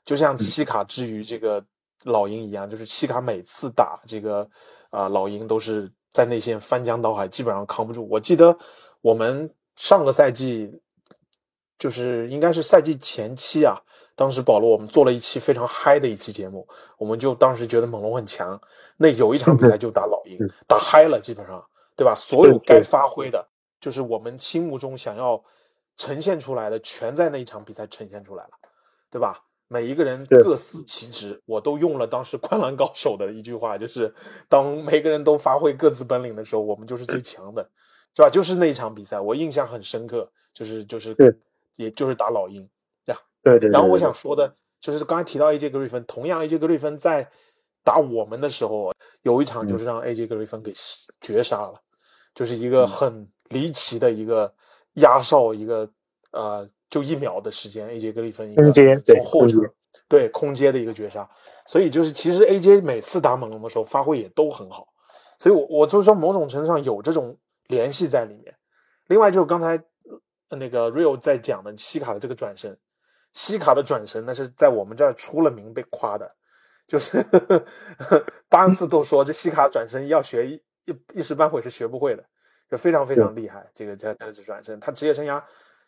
[0.05, 1.61] 就像西卡之于这个
[2.03, 4.47] 老鹰一样，就是西卡每次打这个
[4.91, 8.07] 啊老鹰都是在内线翻江倒海，基本上扛不住。
[8.09, 8.57] 我记得
[9.01, 10.71] 我们上个赛季。
[11.79, 13.77] 就是应该是赛季前期啊，
[14.15, 16.67] 当时保罗我们做了一期非常嗨的一期节目，
[16.97, 18.59] 我们就当时觉得猛龙很强，
[18.95, 21.63] 那有一场比赛就打老鹰，打嗨了，基本上
[21.95, 22.15] 对吧？
[22.15, 23.45] 所有该发挥的，
[23.81, 25.43] 就是我们心目中想要
[25.97, 28.51] 呈现出来的，全在那一场比赛呈现出来了，
[29.11, 29.43] 对吧？
[29.67, 34.13] 每一个人各司其职，我都用了当时灌篮高手的一句话，就是
[34.47, 37.67] 当每个人都发挥各自本领的时候，我们就是最强的，
[38.15, 38.29] 是吧？
[38.29, 41.33] 就是那一场比赛，我印象很深刻，就是就是对。
[41.75, 42.69] 也就是打老鹰，
[43.41, 43.69] 对对对。
[43.71, 47.29] 然后我想说的，就是刚才提到 AJ 格瑞芬，同样 AJ 格瑞芬在
[47.83, 50.71] 打我们的时候，有一场就是让 AJ 格瑞芬给
[51.19, 51.81] 绝杀了，
[52.33, 54.53] 就是一个很离奇的一个
[54.93, 55.89] 压哨，一个
[56.31, 58.71] 呃，就一秒的时间，AJ 格瑞芬一个
[59.03, 59.59] 从后场
[60.07, 61.29] 对空接的一个绝杀。
[61.65, 64.87] 所以就是其实 AJ 每次打猛龙的时候发挥也都很好，
[65.37, 68.55] 所以我我就是说某种程度上有这种联系在里面。
[69.07, 69.83] 另外就是刚才。
[70.55, 72.77] 那个 Real 在讲的西卡的这个转身，
[73.33, 76.35] 西卡的转身那是在我们这儿出了名被夸的，
[76.87, 77.25] 就是
[78.49, 82.23] 巴恩斯都说这西卡转身要学一一一时半会是学不会的，
[82.69, 83.67] 就非常非常厉害。
[83.73, 85.43] 这个这这是转身，他职业生涯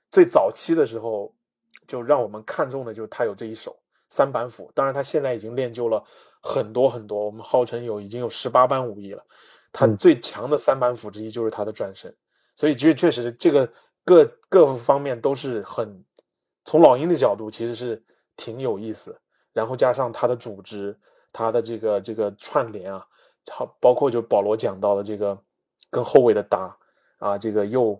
[0.09, 1.35] 最早期的时候
[1.85, 3.77] 就让我们看中的就是他有这一手
[4.09, 4.71] 三板斧。
[4.73, 6.03] 当然他现在已经练就了
[6.41, 9.23] 很多很多，我们号称有已经有十八般武艺了。
[9.71, 12.15] 他最强的三板斧之一就是他的转身，
[12.55, 13.71] 所以确确实这个。
[14.05, 16.05] 各各方面都是很，
[16.63, 18.01] 从老鹰的角度其实是
[18.37, 19.19] 挺有意思，
[19.51, 20.95] 然后加上他的组织，
[21.33, 23.03] 他的这个这个串联啊，
[23.51, 25.35] 好，包括就保罗讲到的这个
[25.89, 26.77] 跟后卫的搭
[27.17, 27.99] 啊，这个又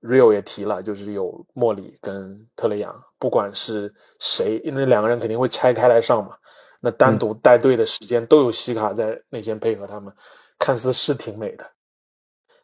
[0.00, 6.36] Rio 也提了，就是有莫里跟特雷杨，不管是谁，因为两个人肯定会拆开来上嘛，
[6.78, 10.14] 那单独带队的时间都有西卡在内线配合他们，
[10.56, 11.68] 看似是挺美的，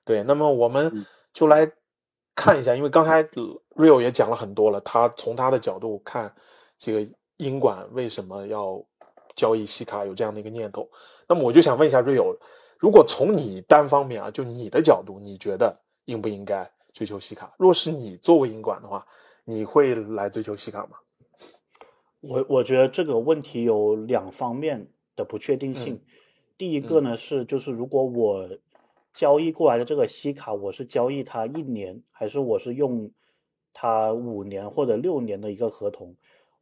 [0.04, 1.68] 对，那么我们就来。
[2.40, 3.24] 看一下，因为刚才
[3.74, 6.32] Rio 也讲了很多了，他从他的角度看，
[6.78, 8.80] 这个英管为什么要
[9.34, 10.88] 交易西卡，有这样的一个念头。
[11.28, 12.38] 那么我就想问一下 Rio，
[12.78, 17.52] 如果从你单方面啊，就你的角度，你觉得应不应该追求西卡？
[17.58, 19.04] 若是你作为英管的话，
[19.44, 20.96] 你会来追求西卡吗？
[22.20, 26.00] 我我觉得这个问题有两方面的不确定性。
[26.56, 28.48] 第一个呢是，就是如果我。
[29.18, 33.10] 交易过来的这个西卡，我是交易他一年，还是我是用
[33.72, 36.14] 他五年或者六年的一个合同？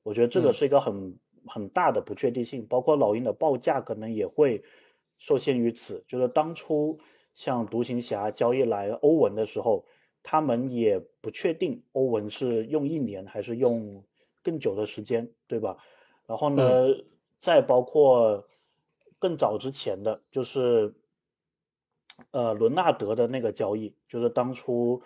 [0.02, 4.64] 我觉得这个是一个很很大的不确定性，包括老鹰的报价可能也会
[5.18, 6.02] 受限于此。
[6.08, 6.98] 就是当初
[7.34, 9.84] 像独行侠交易来欧文的时候，
[10.22, 14.02] 他们也不确定欧文是用一年还是用
[14.42, 15.76] 更久的时间，对吧？
[16.26, 16.86] 然后呢，
[17.36, 18.42] 再包括
[19.18, 20.90] 更早之前的就是。
[22.30, 25.02] 呃，伦纳德的那个交易，就是当初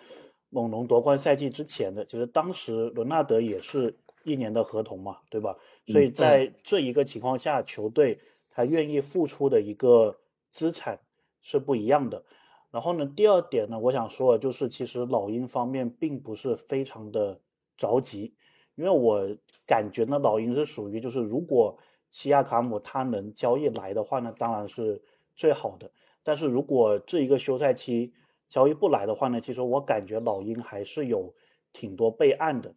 [0.49, 5.55] 猛龙夺冠赛季之前的，就是当时伦纳德也是一年的合同嘛，对吧？
[5.87, 10.17] 所以在这一个情况下，球队他愿意付出的一个
[10.49, 10.99] 资产
[11.41, 12.23] 是不一样的。
[12.69, 17.39] 然后呢，第二点呢，我想说的就是，其实老鹰方面并不是非常的
[17.77, 18.33] 着急，
[18.75, 19.27] 因为我
[19.65, 21.77] 感觉呢，老鹰是属于就是，如果
[22.09, 25.01] 西亚卡姆他能交易来的话呢，当然是
[25.35, 25.91] 最好的。
[26.23, 28.13] 但是如果这一个休赛期
[28.47, 31.33] 交易不来的话呢，其实我感觉老鹰还是有
[31.73, 32.75] 挺多备案的，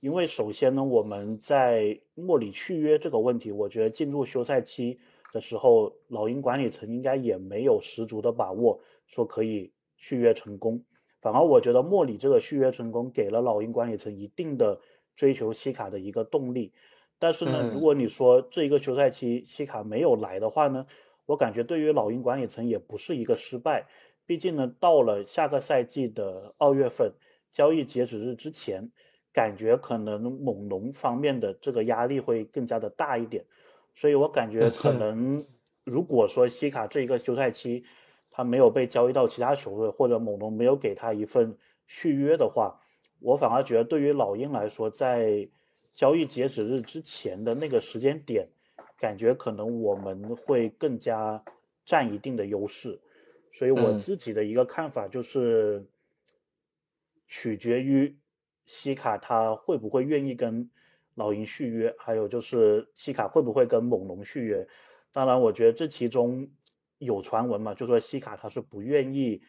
[0.00, 4.98] 因为首先呢，我们在莫里续约这个问题，我觉得进入休赛期
[5.32, 10.84] 的时候，老鹰管理层应该也没有十足的把握说可以续约成功。
[11.20, 14.78] 反而我觉得莫里这个续约成功，给了老鹰管理层一定的
[15.16, 16.72] 追求西卡的一个动力。
[17.18, 20.84] 但是呢，如果你说这一个休赛期西卡没有来的话呢，
[21.26, 23.86] 我感觉对于老鹰管理层也不是一个失败。
[24.26, 27.12] 毕竟呢，到了下个赛季的二月份
[27.50, 28.90] 交易截止日之前，
[29.32, 33.44] 感觉可能猛龙方面的这个压力会更加的大一点。
[33.94, 35.44] 所以我感觉可 能，
[35.84, 37.84] 如果说西卡这一个休赛期
[38.30, 41.56] 他没有被交易到其他球队，或者猛龙没有给他一份
[41.86, 42.80] 续约的话，
[43.20, 45.48] 我反而觉得对于老鹰来说，在
[45.92, 48.48] 交易截止日之前的那个时间点，
[48.98, 51.42] 感觉可能我们会更加
[51.84, 53.00] 占一定的优势。
[53.52, 55.86] 所以我自己的一个看法就是，
[57.28, 58.16] 取决于
[58.66, 60.68] 西卡他会不会愿意跟
[61.14, 64.66] 老鹰续约，还有就是西卡会不会跟猛龙续约。
[65.12, 66.50] 当然，我觉得这其中
[66.98, 69.40] 有传闻嘛，就说西卡他是不愿意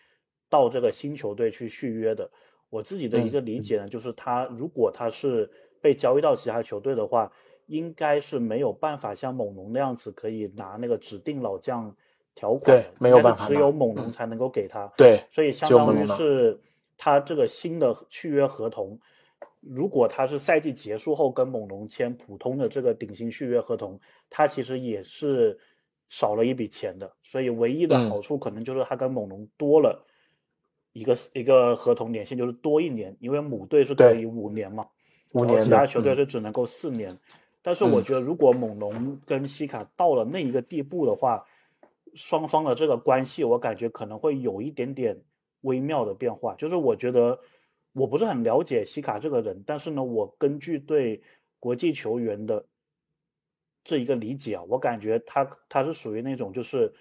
[0.49, 2.29] 到这个新球队去续约的。
[2.69, 5.49] 我自己的一个理解呢，就是他如果他是
[5.81, 7.31] 被交易到其他球队的话，
[7.65, 11.95] 应该是没有办法像猛龙那样子可以拿那个指定老将。
[12.37, 14.91] 条款对，没有办法，只有猛龙才能够给他。
[14.97, 16.59] 对，所以相当于是
[16.97, 18.99] 他这个新的续约合同，
[19.61, 23.97] 如果他是赛季结束后跟猛龙签普通的这个顶薪续约合同，
[24.29, 25.57] 他其实也是
[26.09, 27.09] 少了一笔钱的。
[27.23, 30.05] 所以唯一的好处可能就是他跟猛龙多了
[30.91, 34.85] 一个一个合同年限，就是多一年，因为母队是可以五年嘛，
[35.35, 37.17] 五年，其他球队是只能够四年。
[37.65, 41.43] 但是我觉得，如果猛龙跟西卡到了那一个地步的话，
[42.13, 45.19] 双方的这个关系，我感觉可能会有一点点
[45.61, 46.53] 微妙的变化。
[46.53, 47.39] 就是我觉得
[47.91, 51.19] 我不是很了解西卡这个人，但是呢，我根据对
[51.59, 52.63] 国际球员的
[53.83, 56.93] 这一个理解啊，我感觉他他是属于那种就是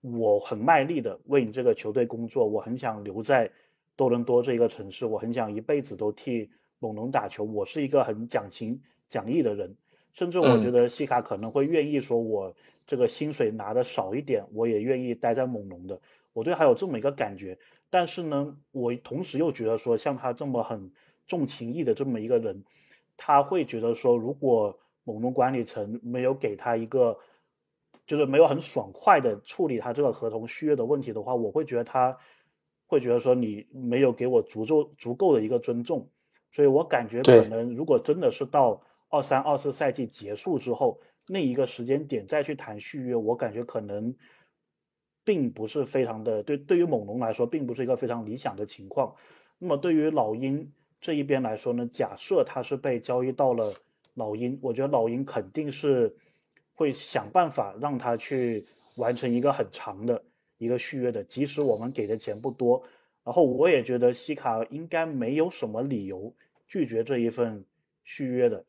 [0.00, 3.50] 我很卖力的为你这个球队工作，我很想留在
[3.96, 7.42] 多伦多这一个城市，我很想一辈子都替猛龙打球。
[7.42, 8.80] 我是一个很讲情
[9.12, 9.76] 讲义的人，
[10.12, 12.54] 甚至我觉得西卡可能会愿意说我。
[12.84, 15.98] 这个薪水拿的少一点，我也愿意待在猛龙的。
[16.32, 17.56] 我对他有这么一个感觉，
[17.88, 20.90] 但是呢，我同时又觉得说，像他这么很
[21.28, 22.64] 重情义的这么一个人，
[23.16, 27.16] 他会觉得说，如果猛龙管理层没有给他一个，
[28.04, 32.18] 就是没有很爽快的处理他这个合同续约的问题的话，我会觉得他
[32.88, 36.08] 会觉得说，你没有给我足够足够的一个尊重。
[36.50, 38.82] 所以我感觉可能，如果真的是到
[39.12, 40.98] 二三二四赛季结束之后。
[41.28, 44.12] 那一个时间点再去谈续约，我感觉可能
[45.22, 46.56] 并不是非常的对。
[46.56, 49.14] 对于猛龙来说，并不是一个非常理想的情况。
[49.56, 50.68] 那么对于老鹰
[51.00, 51.86] 这一边来说呢？
[51.86, 53.72] 假设他是被交易到了
[54.14, 56.12] 老鹰，我觉得老鹰肯定是
[56.74, 60.20] 会想办法让他去完成一个很长的
[60.58, 62.82] 一个续约的，即使我们给的钱不多。
[63.22, 66.34] 然后我也觉得西卡应该没有什么理由
[66.66, 67.64] 拒绝这一份
[68.02, 68.64] 续约的。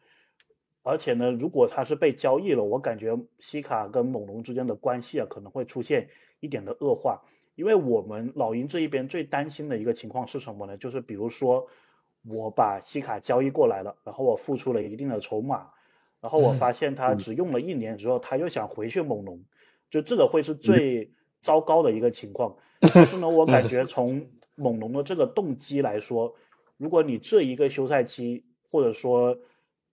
[0.84, 6.08] 而且呢，如果他是被交易了，我感觉西卡跟猛龙之间的关系啊，可能会出现
[6.42, 7.22] 一点的恶化。
[7.56, 10.76] 因为我们老鹰这一边最担心的一个情况是什么呢？
[10.76, 11.66] 就是比如说
[12.28, 15.70] 我把西卡交易过来了，然后我付出了一定的筹码，
[16.20, 19.40] 然后我发现他只用了一年之后，他又想回去猛龙，
[19.90, 22.56] 就这个会是最糟糕的一个情况。
[22.94, 24.26] 但是呢，我感觉从
[24.56, 26.34] 猛龙的这个动机来说，
[26.78, 29.38] 如果你这一个休赛期或者说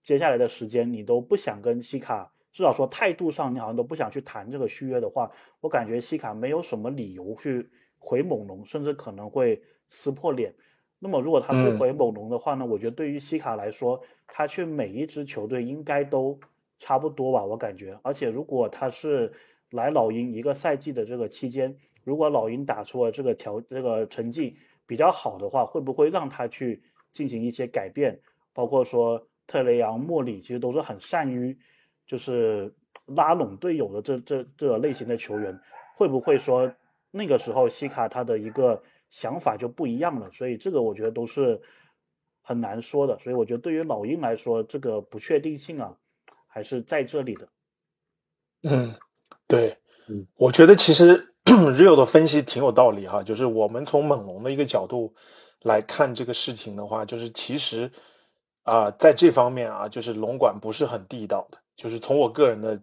[0.01, 10.53] 接下来的时间，你都不想跟西卡，至少说态度上，你好像都不想去谈这个续约的话，我感觉西卡没有什么理由去回猛龙，甚至可能会撕破脸。
[10.97, 12.65] 那么如果他不回猛龙的话呢？
[12.65, 16.39] 我觉得对于西卡来说，他去每一支球队应该都
[16.79, 17.97] 差不多吧，我感觉。
[18.01, 19.31] 而且如果他是
[19.69, 26.81] 来老鹰一个赛季的这个期间，如果老鹰打出了这个条这个成绩比较好的话，会不会让他去
[27.11, 28.19] 进行一些改变，
[28.51, 29.27] 包括说？
[29.51, 31.57] 特雷杨、莫里其实都是很善于，
[32.07, 32.73] 就是
[33.05, 35.59] 拉拢队友的这这这个类型的球员，
[35.97, 36.73] 会不会说
[37.11, 40.31] 那个时候西卡他的一个想法就不一样了？
[40.31, 41.61] 所以这个我觉得都是
[42.41, 43.19] 很难说的。
[43.19, 45.97] 所以我觉得对于老鹰来说，这个不确定性啊，
[46.47, 47.49] 还是在这里的。
[48.63, 48.95] 嗯，
[49.49, 49.77] 对，
[50.07, 55.13] 嗯，我觉得其实 Real 的分析挺有道理哈，就是我们从猛龙的一个角度
[55.61, 57.91] 来看这个事情的话，就是其实。
[58.63, 61.57] 啊，在这方面啊，就是龙管不是很地道的。
[61.75, 62.79] 就是从我个人的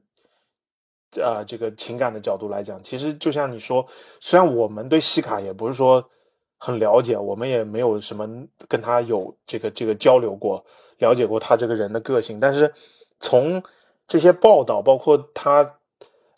[1.23, 3.87] 啊这个情感的角度来讲，其实就像你说，
[4.21, 6.11] 虽然我们对西卡也不是说
[6.57, 8.29] 很了解，我们也没有什么
[8.67, 10.65] 跟他有这个这个交流过，
[10.99, 12.41] 了解过他这个人的个性。
[12.41, 12.75] 但是
[13.21, 13.63] 从
[14.09, 15.77] 这些报道，包括他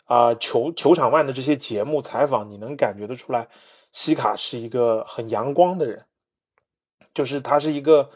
[0.05, 3.47] 啊球球场外的这些节目采访，你能感觉得出来，
[3.91, 6.05] 西卡是一个很阳光的人，
[7.13, 8.11] 就是他是一个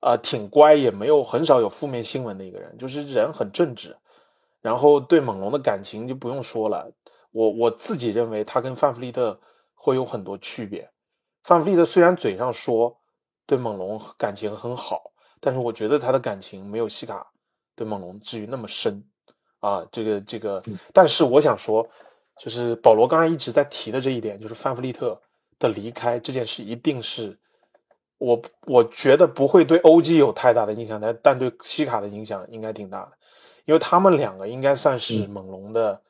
[0.00, 3.96] 啊挺乖，也没有很少有负面新闻的一个人，就是人很正直。
[4.60, 6.92] 然后对猛龙的感情就不用说了，
[7.30, 9.40] 我我自己认为他跟范弗利特
[9.74, 10.90] 会有很多区别。
[11.44, 12.98] 范弗利特虽然嘴上说
[13.46, 17.26] 对猛龙感情很好，但是我觉得他的感情没有西卡
[17.76, 19.02] 对猛龙至于那么深
[19.60, 19.86] 啊。
[19.92, 21.88] 这个这个，但是我想说，
[22.36, 25.18] 就是保罗刚才一直在提的这一点，就是范弗利特
[25.60, 27.38] 的离开这件事，一定是
[28.18, 33.12] 我我觉得不会对 OG 有太大的影响，但但对西卡的影响应该挺大的。
[33.64, 36.00] 因为他们两个应该算是猛龙的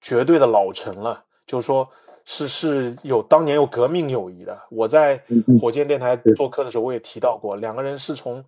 [0.00, 1.88] 绝对的老臣了，就是说，
[2.24, 4.60] 是是有当年有革命友谊的。
[4.70, 5.22] 我在
[5.60, 8.44] 火箭电台做客的时候，我也提到过，两个人是从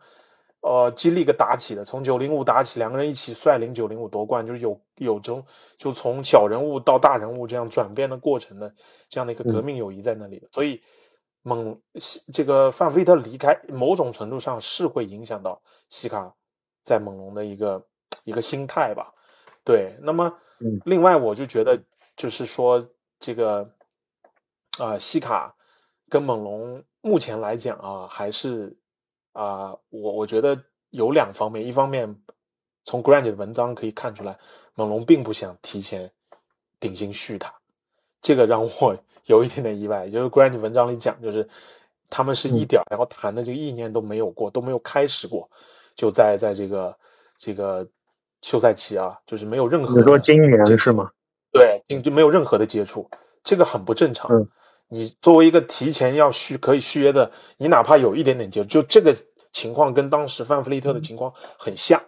[0.61, 5.47] 呃基利个打起的，从九零五打起，两个人一起率领九零五夺冠，就是有有种
[5.79, 8.75] 就从小人物到大人物这样转变的过程的
[9.09, 10.49] 这样的一个革命友谊在那里的。
[10.51, 10.83] 所以
[11.43, 11.81] 猛
[12.33, 16.35] 这个范弗利特离开，某种程度上是会影响到西卡
[16.83, 17.87] 在猛龙的一个。
[18.25, 19.15] 一个心态吧，
[19.65, 19.97] 对。
[20.03, 20.39] 那么，
[20.85, 21.83] 另外我就觉得，
[22.15, 22.87] 就是说
[23.19, 23.71] 这个
[24.79, 25.55] 啊，西卡
[26.11, 28.77] 跟猛龙目前来讲啊，还是
[29.33, 31.67] 啊，我我觉得有两方面。
[31.67, 32.23] 一方面，
[32.85, 34.39] 从 Grant 的文章可以看出来，
[34.75, 36.13] 猛龙并不想提前
[36.79, 37.55] 顶薪续他，
[38.21, 38.97] 这个让我
[39.29, 40.11] 有一点点意外。
[40.11, 41.49] 就是 Grant 文章里讲，就是
[42.11, 45.49] 他们是一点然后谈的这个意念都没有过，都没有开始过，
[45.95, 46.95] 就在在这个
[47.39, 47.89] 这个。
[48.41, 49.99] 休赛期啊，就是没有任何。
[49.99, 51.11] 你说今年是吗？
[51.51, 53.11] 对，就没有任何的接触，
[53.43, 54.31] 这个很不正常。
[54.33, 54.49] 嗯，
[54.87, 59.13] 你作为一个提前要续可以续约的，你哪怕有一点点接触，就这个
[59.51, 62.01] 情况跟当时范弗利特的情况很像，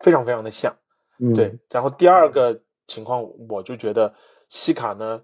[0.00, 0.76] 非常非常的像。
[1.18, 1.58] 嗯，对。
[1.70, 4.12] 然后第二个情况，我就觉得
[4.50, 5.22] 西卡呢，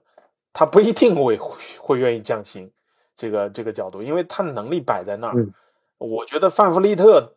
[0.52, 1.38] 他不一定会
[1.78, 2.70] 会愿意降薪，
[3.14, 5.34] 这个这个角度，因为他能力摆在那儿。
[5.36, 5.52] 嗯，
[5.98, 7.34] 我觉得范弗利特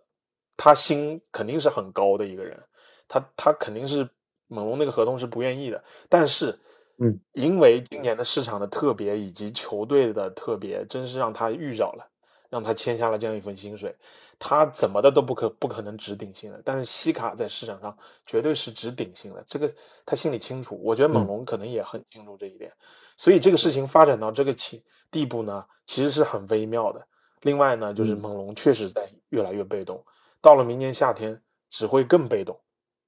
[0.57, 2.59] 他心肯定是很高的一个人。
[3.07, 4.07] 他他肯定是
[4.47, 6.57] 猛龙那个合同是不愿意的，但是，
[6.97, 12.07] 嗯，因为今年的市场的特别以及球队的特别，真是让他遇着了，
[12.49, 13.93] 让他签下了这样一份薪水，
[14.43, 16.59] 他怎么的都不可不可能值顶薪的。
[16.65, 19.71] 但是西卡在市场上绝对是值顶薪的，这个
[20.03, 20.81] 他心里清楚。
[20.83, 22.73] 我觉得猛龙可能也很清楚这一点，
[23.15, 24.81] 所以这个事情发展到这个情
[25.11, 27.07] 地步呢，其实是很微妙的。
[27.41, 30.03] 另外呢，就是猛龙确实在越来越被动，
[30.41, 31.39] 到了明年夏天
[31.69, 32.59] 只会更被动。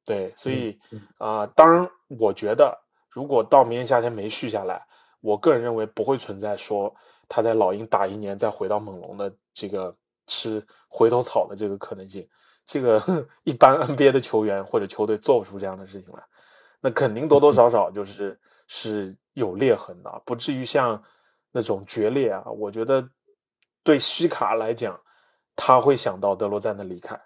[0.05, 0.79] 对，所以
[1.17, 2.77] 啊，当然，我觉得
[3.09, 4.85] 如果到明年夏天没续下来，
[5.19, 6.93] 我个人认为不会存在说
[7.27, 9.95] 他在老鹰打一年再回到猛龙的这个
[10.33, 12.27] 吃回头草的这个可能性。
[12.65, 12.99] 这个
[13.45, 16.23] 一般 NBA 的球员或者球队做不出这样的事情来，
[16.81, 21.03] 那肯定多多少少就是是有裂痕的，不至于像
[21.51, 22.43] 那种决裂啊。
[22.45, 23.07] 我觉得
[23.83, 24.99] 对西卡来讲，
[25.55, 27.21] 他会想到德罗赞的离开，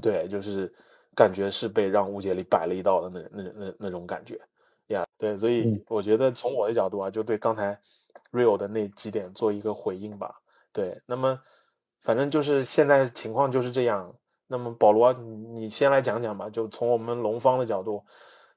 [0.00, 0.72] 对，就是。
[1.14, 4.40] 感觉是被让误解里摆了一道的那那那那种感觉
[4.86, 7.76] 呀，对，所以我觉得从我的角度啊，就对刚才
[8.30, 10.32] real 的那几点做一个回应吧。
[10.72, 11.36] 对，那么
[12.02, 14.14] 反正就是现在情况就是这样。
[14.46, 18.04] 那么保罗，你先来讲讲吧，就从我们龙方的角度，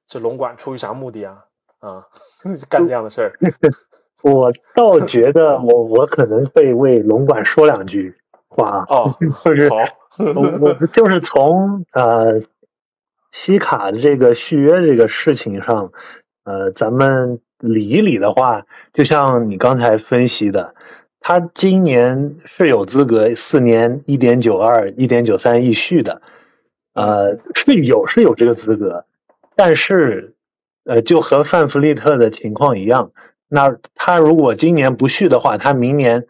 [0.07, 1.45] 这龙管出于啥目的啊？
[1.79, 2.07] 啊，
[2.69, 3.33] 干这样的事儿？
[4.23, 8.15] 我倒觉得我我可能会为龙管说两句
[8.47, 9.77] 话哦， 就是好，
[10.17, 12.41] 我我就是从呃。
[13.33, 15.93] 西卡的这个续约这个事情上，
[16.43, 20.75] 呃，咱们理一理的话，就像你刚才分析的，
[21.21, 26.21] 他今年是有资格四年一点九二、一点九三亿续的，
[26.93, 29.05] 呃，是有是有这个资格，
[29.55, 30.33] 但是，
[30.83, 33.11] 呃，就和范弗利特的情况一样，
[33.47, 36.25] 那他如果今年不续的话，他明年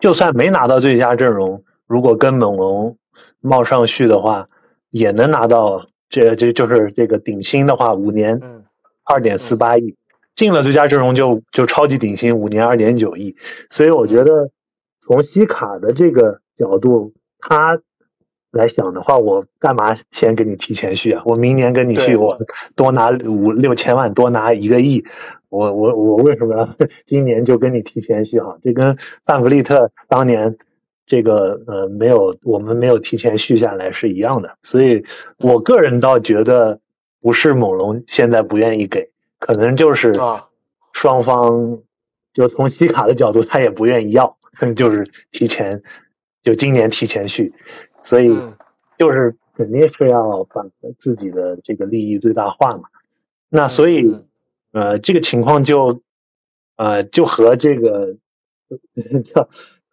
[0.00, 2.96] 就算没拿到最佳阵容，如果跟猛龙
[3.40, 4.48] 冒上续的话，
[4.90, 5.86] 也能拿到。
[6.12, 8.40] 这就就是这个顶薪的话，五年
[9.04, 9.94] 二点四八亿，
[10.40, 13.36] 进了最佳阵容就就超级顶薪，五年二点九亿。
[13.68, 14.50] 所以我觉得
[15.02, 17.78] 从西卡的这个角度，他
[18.50, 21.22] 来想的话，我干嘛先给你提前续啊？
[21.26, 22.38] 我明年跟你续，我
[22.74, 25.04] 多拿五六千万，多拿一个亿，
[25.50, 26.74] 我我我为什么
[27.04, 28.56] 今年就跟你提前续哈？
[28.62, 30.56] 这跟范弗利特当年。
[31.06, 35.04] 这个呃没有，我们没有提前续下来是一样的，所以
[35.38, 36.78] 我个人倒觉得
[37.20, 39.10] 不是猛龙现在不愿意给，
[39.40, 40.14] 可能就是
[40.92, 41.80] 双方
[42.32, 44.38] 就从西卡的角度，他也不愿意要，
[44.76, 45.82] 就是提前
[46.42, 47.52] 就今年提前续，
[48.04, 48.56] 所以嗯。
[48.98, 50.62] 就是肯定是要把
[50.98, 52.82] 自己的这个利益最大化嘛。
[53.48, 54.26] 那所以嗯
[54.72, 56.02] 呃，这个情况就
[56.76, 58.16] 呃就和这个
[59.24, 59.48] 叫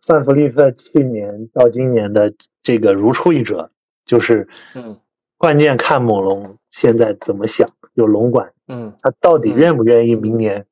[0.06, 2.34] 范弗利特去年到今年的
[2.64, 3.72] 这个如出一辙，
[4.06, 5.00] 就是嗯。
[5.38, 8.94] 关键看猛龙现在怎么想，就龙管嗯。
[9.02, 9.56] 他到底嗯。
[9.56, 10.66] 愿不愿意明年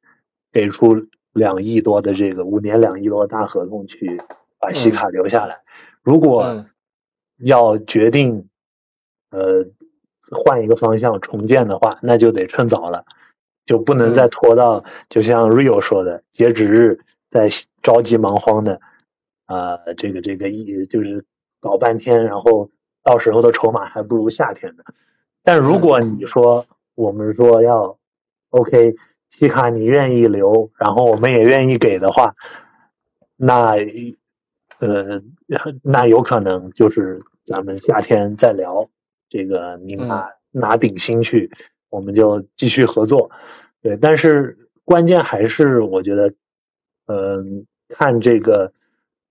[0.52, 4.22] 给出两亿多的这个五年两亿多的大合同去
[4.60, 5.62] 把西卡留下来？
[6.02, 6.66] 如果嗯。
[7.40, 8.48] 要决定
[9.30, 9.66] 呃
[10.32, 13.04] 换一个方向重建的话，那就得趁早了，
[13.66, 14.30] 就不能再嗯。
[14.30, 17.50] 拖到就像 Rio 说的，截止日在
[17.82, 18.80] 着急忙慌的
[19.48, 21.26] 啊、呃这个这个一就是
[21.60, 22.70] 搞半天，然后
[23.04, 24.84] 到时候的筹码还不如夏天呢。
[25.44, 26.66] 但如果你说
[26.96, 27.98] 我们说要
[28.50, 28.96] OK，
[29.30, 32.34] 西卡你愿意留，然后我们也愿意给的话，
[33.36, 33.76] 那
[34.80, 35.22] 呃
[35.84, 38.90] 那有可能就是咱们夏天再聊
[39.30, 41.52] 这个，你拿、拿顶薪去，
[41.90, 43.30] 我们就继续合作。
[43.82, 46.34] 对，但是关键还是我觉得，
[47.08, 48.72] 嗯、看这个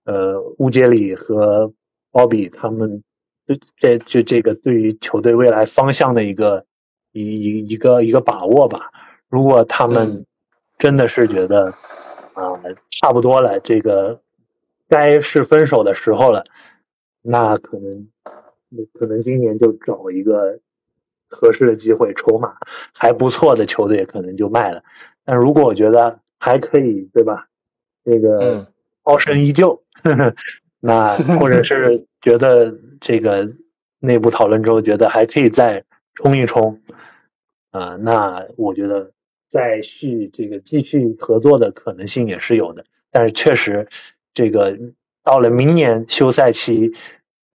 [0.05, 1.73] 呃乌杰里和
[2.11, 3.03] 鲍比他们
[3.45, 6.65] 这这这这个对于球队未来方向的一个
[7.15, 8.91] 一一一个一个把握吧。
[9.29, 10.25] 如果他们嗯
[10.77, 11.73] 真的是觉得
[12.33, 12.59] 啊、
[12.91, 14.19] 差不多了，这个
[14.89, 16.43] 该是分手的时候了，
[17.21, 18.07] 那可能
[18.93, 20.59] 可能今年就找一个
[21.29, 22.57] 合适的机会，筹码
[22.93, 24.83] 还不错的球队可能就卖了。
[25.23, 27.47] 但如果我觉得还可以，对吧？
[28.03, 28.67] 这个嗯
[29.03, 30.35] 傲身依旧，呵 呵
[30.81, 33.49] 那或者是 觉得这个
[33.99, 35.83] 内部讨论之后觉得还可以再
[36.15, 36.81] 冲一冲，
[37.71, 39.11] 啊、那我觉得
[39.47, 42.85] 再续这个继续合作的可能性也是有的。
[43.11, 43.87] 但是确实，
[44.33, 44.77] 这个
[45.23, 46.93] 到了明年休赛期，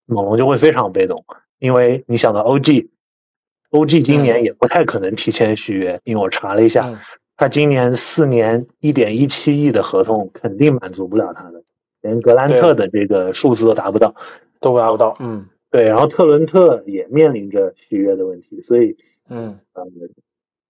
[0.07, 1.25] 猛龙就会非常被动，
[1.59, 6.99] 因为你想到 OG，OG 今年也不太可能提前续约，因为我查了一下，嗯
[7.37, 11.63] 他今年四年一点一七亿的合同肯定满足不了他的，
[12.03, 14.15] 连格兰特的这个数字都达不到。
[14.61, 18.97] 都达不到，嗯对，然后特伦特也面临着续约的问题，所以
[19.29, 19.59] 嗯。
[19.73, 19.85] 呃，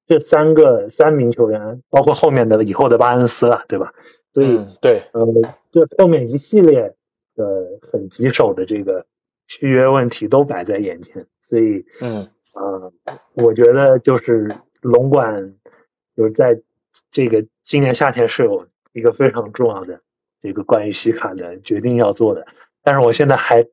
[0.07, 3.93] 这三个三名球员，包括后面的以后的巴恩斯了，对吧？
[4.35, 5.27] 所以、嗯对，呃，
[5.71, 6.95] 这后面一系列
[7.37, 9.07] 的很棘手的这个
[9.47, 12.29] 续约问题都摆在眼前，所以嗯。
[12.53, 12.93] 呃，
[13.35, 15.55] 我觉得就是龙管
[16.17, 16.61] 就是在
[17.13, 20.01] 这个今年夏天是有一个非常重要的
[20.43, 22.45] 这个关于西卡的决定要做的，
[22.83, 23.65] 但是我现在还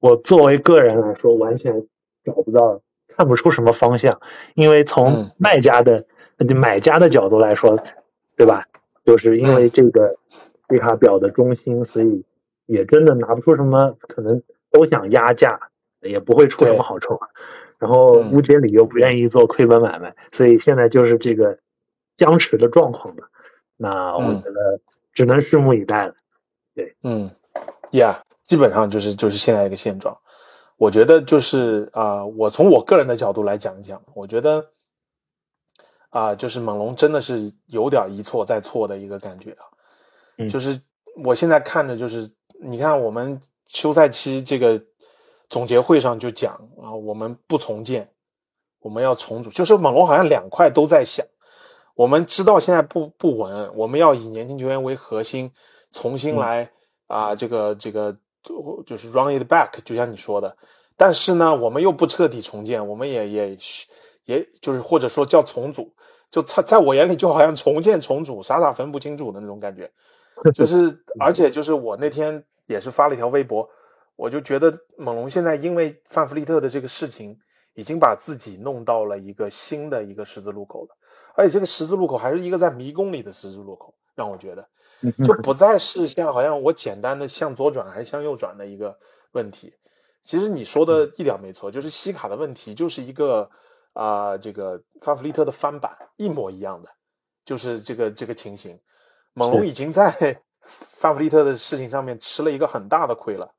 [0.00, 1.86] 我作为个人来说，完全
[2.24, 4.20] 找不到看不出什么方向，
[4.54, 5.30] 因为从嗯。
[5.38, 6.06] 卖家的、
[6.38, 7.78] 呃买家的角度来说，
[8.36, 8.64] 对吧？
[9.04, 10.16] 就是因为这个
[10.68, 12.24] 绿卡表的中心，所以
[12.66, 15.60] 也真的拿不出什么，可能都想压价，
[16.00, 17.26] 也不会出什么好筹码。
[17.78, 18.32] 然后嗯。
[18.32, 21.58] 乌杰里又不愿意做亏本买卖，所以现在就是这个
[22.16, 23.28] 僵持的状况吧。
[23.76, 24.40] 那我嗯。
[24.42, 24.80] 觉得
[25.12, 26.14] 只能拭目以待了。
[26.74, 26.94] 对。
[27.02, 27.30] 嗯
[27.90, 28.16] ，Yeah，
[28.50, 30.18] 基本上就是就是现在一个现状。
[30.76, 34.66] 我觉得就是啊、我从我个人的角度来讲一讲，我觉得
[36.08, 39.62] 啊、就是猛龙真的是有点一错再错的一个感觉啊。
[40.38, 40.80] 嗯就是
[41.24, 42.28] 我现在看着就是，
[42.60, 44.82] 你看我们休赛期这个
[45.48, 48.10] 总结会上就讲啊，我们不重建，
[48.80, 51.24] 我们要重组，就是猛龙好像两块都在想。
[51.94, 55.52] 我们知道现在不不稳，我们要以年轻球员为核心，
[55.92, 56.68] 重新来
[57.06, 60.56] 啊、这个这个就就是 run it back，就像你说的。
[60.96, 63.58] 但是呢，我们又不彻底重建，我们也也
[64.24, 65.92] 也就是或者说叫重组，
[66.30, 69.90] 就在在我眼里就好像重建重组，傻傻分不清楚的那种感觉。
[70.54, 73.68] 就是而且就是我那天也是发了一条微博，
[74.16, 77.38] 我就觉得猛龙现在因为范弗利特的这个事情，
[77.74, 80.96] 已经把自己弄到了一个新的一个十字路口了，
[81.34, 84.66] 而且这个十字路口还是一个在迷宫里的十字路口，让我觉得
[85.24, 88.98] 就不再是像好像我简单的向左转还是向右转的一个
[89.32, 89.74] 问题。
[90.22, 93.50] 其实你说的一点没错，就是西卡的问题就是一个
[93.94, 96.88] 啊、这个范弗利特的翻版一模一样的，
[97.44, 98.78] 就是这个这个情形。
[99.32, 103.54] 猛龙已经在范弗利特的事情上面吃了一个很大的亏了，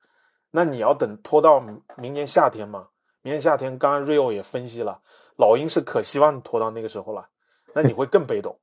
[0.51, 1.59] 那你要等拖到
[1.97, 2.89] 明年夏天吗？
[3.23, 5.01] 明年夏天，刚刚 Rio 也分析了，
[5.38, 7.27] 老鹰是可希望拖到那个时候了，
[7.73, 8.59] 那你会更被动，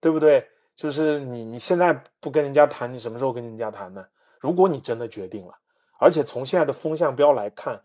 [0.00, 0.48] 对不对？
[0.80, 4.06] 就是你你现在不跟人家谈，你什么时候跟人家谈呢？
[4.38, 5.52] 如果你真的决定了，
[5.98, 7.82] 而且从现在的风向标来看，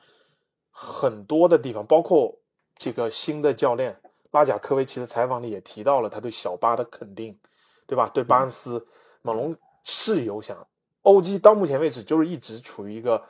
[0.72, 2.40] 很多的地方，包括
[2.78, 4.00] 这个新的教练
[4.32, 7.38] 拉贾科维奇的采访里也提到了他对小巴的肯定，
[7.86, 8.10] 对吧？
[8.14, 8.88] 对巴恩斯，
[9.22, 10.66] 猛龙是有想
[11.02, 13.22] 欧基到目前为止就是一直处于一个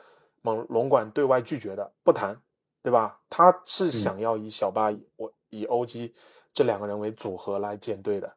[0.42, 2.40] 猛龙管对外拒绝的不谈，
[2.84, 3.18] 对吧？
[3.28, 6.14] 他是想要以小巴以我以欧基
[6.54, 8.32] 这两个人为组合来建队的。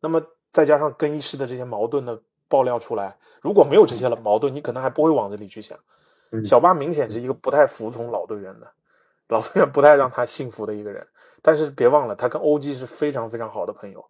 [0.00, 5.78] 那么再加上更衣室的这些矛盾的爆料出来，如果没有这些矛盾，你可能还不会往这里去想。
[6.44, 8.70] 小巴明显是一个不太服从老队员的，
[9.28, 11.06] 老队员不太让他信服的一个人。
[11.40, 14.04] 但是别忘了，他跟欧基是非常非常好的朋友，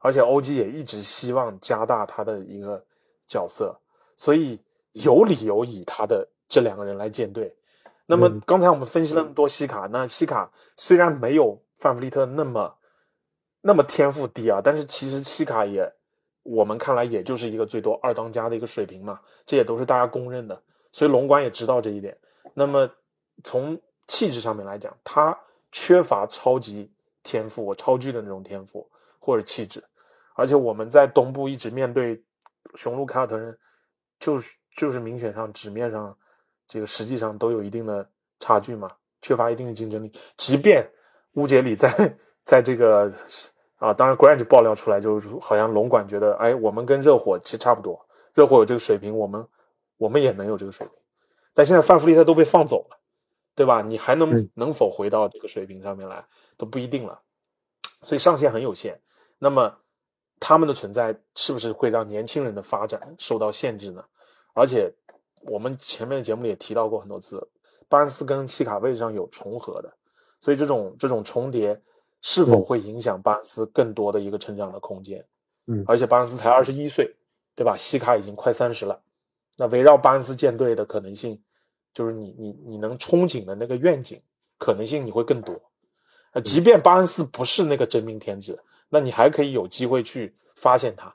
[0.00, 2.84] 而且欧基也一直希望加大他的一个
[3.26, 3.80] 角色，
[4.16, 4.60] 所以
[4.92, 7.56] 有理由以他的这两个人来建队。
[8.06, 12.74] 那么刚才我们分析了那么多西卡，那西卡虽然没有范弗利特那么
[13.60, 15.92] 那么天赋低啊，但是其实西卡也
[16.42, 20.62] 我们看来也就是一个最多二当家的一个水平嘛，这也都是大家公认的。
[20.92, 22.16] 所以龙管也知道这一点。
[22.54, 22.90] 那么
[23.44, 25.38] 从气质上面来讲，他
[25.70, 26.90] 缺乏超级
[27.22, 29.84] 天赋、超巨的那种天赋或者气质。
[30.34, 32.22] 而且我们在东部一直面对
[32.74, 33.58] 雄鹿凯尔特人，
[34.18, 36.16] 就是就是明显上纸面上
[36.66, 38.08] 这个实际上都有一定的
[38.40, 38.90] 差距嘛，
[39.20, 40.12] 缺乏一定的竞争力。
[40.36, 40.88] 即便
[41.32, 42.16] 乌杰里在
[42.48, 43.12] 在这个
[43.76, 49.46] 啊，当然 Grant 爆料出来，就是好像龙管觉得，哎，我们跟热火其实差不多，热火有这个水平，我们。
[49.98, 50.94] 我们也能有这个水平，
[51.54, 53.00] 但现在范弗利特都被放走了，
[53.56, 53.82] 对吧？
[53.82, 56.24] 你还能能否回到这个水平上面来
[56.56, 57.20] 都不一定了，
[58.04, 59.00] 所以上限很有限。
[59.40, 59.76] 那么
[60.38, 64.04] 他们的存在是不是会让年轻人的发展受到限制呢？
[64.54, 64.94] 而且
[65.50, 67.50] 我们前面的节目里也提到过很多次，
[67.88, 69.92] 巴恩斯跟西卡位置上有重合的，
[70.40, 71.82] 所以这种这种重叠
[72.20, 75.24] 是否会影响巴恩斯更多的一个成长的空间？
[75.66, 77.16] 嗯，而且巴恩斯才二十一岁，
[77.54, 77.76] 对吧？
[77.76, 79.00] 西卡已经快三十了。
[79.56, 81.40] 那围绕巴恩斯建队的可能性，
[81.92, 84.22] 就是你你你能憧憬的那个愿景
[84.58, 85.60] 可能性你会更多。
[86.32, 91.14] 啊，即便巴恩斯不是那个真命天子，那你还可以有机会去发现他。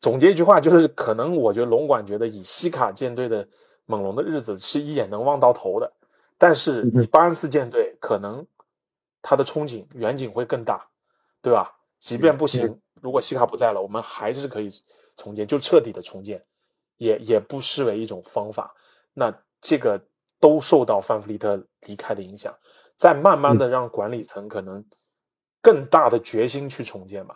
[0.00, 3.48] 总结一句话就是，可能我觉得龙管觉得以西卡建队的
[3.86, 5.92] 猛龙的日子是一眼能望到头的，
[6.38, 8.46] 但是以巴恩斯建队，可能
[9.22, 10.86] 他的憧憬远景会更大，
[11.40, 11.74] 对吧？
[11.98, 14.68] 即便不行，如果西卡不在了，我们还是可以
[15.16, 16.44] 重建，就彻底的重建。
[16.98, 18.72] 也也不失为一种方法，
[19.12, 20.00] 那这个
[20.38, 22.56] 都受到范弗利特离开的影响，
[22.96, 24.84] 再慢慢的让管理层可能
[25.60, 27.34] 更大的决心去重建嘛，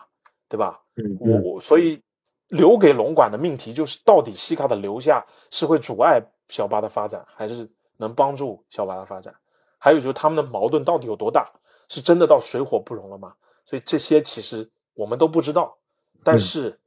[0.48, 0.80] 对吧？
[0.94, 2.00] 嗯，我所以
[2.46, 9.34] 留给龙管的命题就是，到底西卡的留下是会阻碍小巴的发展，还是能帮助小巴的发展？
[9.78, 11.50] 还有就是他们的矛盾到底有多大？
[11.88, 13.34] 是真的到水火不容了吗？
[13.64, 15.76] 所以这些其实我们都不知道，
[16.22, 16.78] 但是，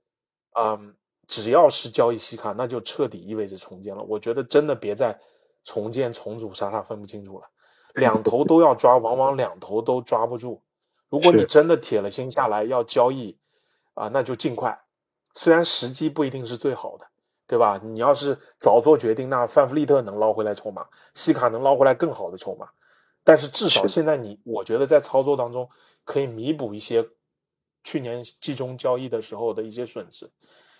[0.53, 0.95] 嗯。
[1.31, 4.01] 只要是交易西卡，那就彻底意味着重建了。
[4.01, 5.19] 我觉得真的别再
[5.63, 7.45] 重建重组，傻傻分不清楚了。
[7.93, 10.63] 两头都要抓，往往两头都抓不住。
[11.07, 13.37] 如果你真的铁了心下来要交易，
[13.93, 14.81] 啊，那就尽快。
[15.35, 17.05] 虽然时机不一定是最好的，
[17.45, 17.79] 对吧？
[17.83, 22.67] 你要是早做决定，那范弗利特能捞回来筹码，西卡能捞回来更好的筹码。
[23.23, 25.69] 但是至少现在你，我觉得在操作当中
[26.03, 27.07] 可以弥补一些
[27.83, 30.29] 去年季中交易的时候的一些损失。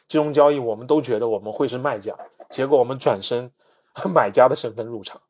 [0.07, 2.15] 季中交易，我们都觉得我们会是卖家，
[2.49, 3.51] 结果我们转身
[4.13, 5.21] 买家的身份入场，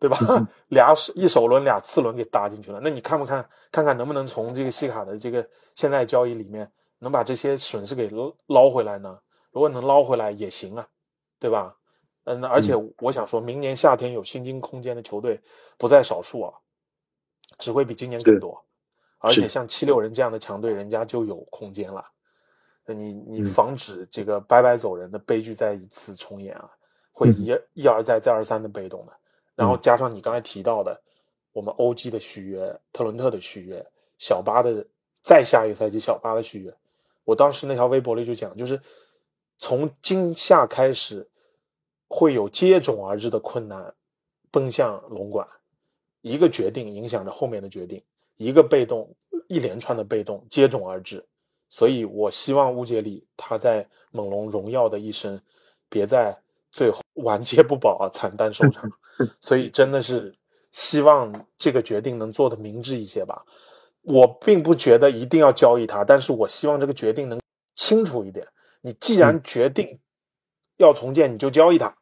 [0.00, 0.18] 对吧？
[0.68, 2.80] 俩一首轮俩次轮给搭进去了。
[2.82, 3.48] 那你看不看？
[3.70, 8.10] 看看能不能从这个西卡的这个现在交易里面能把这些损失给
[8.46, 9.18] 捞回来呢？
[9.52, 10.88] 如果能捞回来也行啊，
[11.38, 11.76] 对吧？
[12.26, 15.40] 嗯，而且我想说，明年夏天有薪金空间的球队
[15.78, 16.52] 不在少数啊，
[17.58, 18.62] 只会比今年更多。
[19.18, 19.48] 而且。
[19.48, 22.04] 像七六人这样的强队，人家就有空间了。
[22.84, 26.70] 那你你防止这个白白走人的悲剧再一次重演啊，
[27.12, 29.12] 会一一而再再而三的被动的，
[29.54, 31.00] 然后加上你刚才提到的，
[31.52, 33.84] 我们欧基的续约、特伦特的续约、
[34.18, 34.86] 小巴的
[35.20, 36.76] 再下一个赛季小巴的续约，
[37.24, 38.80] 我当时那条微博里就讲，就是
[39.58, 41.28] 从今夏开始
[42.08, 43.94] 会有接踵而至的困难
[44.50, 45.46] 奔向龙馆，
[46.22, 48.02] 一个决定影响着后面的决定，
[48.36, 49.14] 一个被动
[49.48, 51.24] 一连串的被动接踵而至。
[51.68, 55.40] 所以，我希望乌杰里他在猛龙荣耀的一生，
[55.88, 56.38] 别在
[56.70, 58.88] 最后 晚节不保啊，惨淡收场。
[59.40, 60.32] 所以，真的是
[60.70, 63.44] 希望这个决定能做的明智一些吧。
[64.02, 67.40] 我并不觉得一定要交易他，但是我希望这个决定能
[67.74, 68.46] 清楚一点。
[68.80, 69.98] 你既然决定
[70.76, 71.96] 要重建，你就交易他。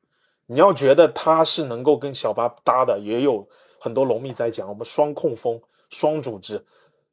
[0.47, 3.49] 你要觉得他是能够跟小巴搭的，也有
[3.81, 5.61] 很多龙迷在讲，我们双控锋、
[5.91, 6.65] 双组织，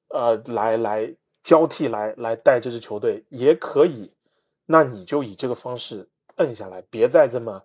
[0.10, 1.16] 呃，来来。
[1.44, 4.14] 交替来来带这支球队也可以，
[4.68, 7.64] 那你就以这个方式摁下来，别再这么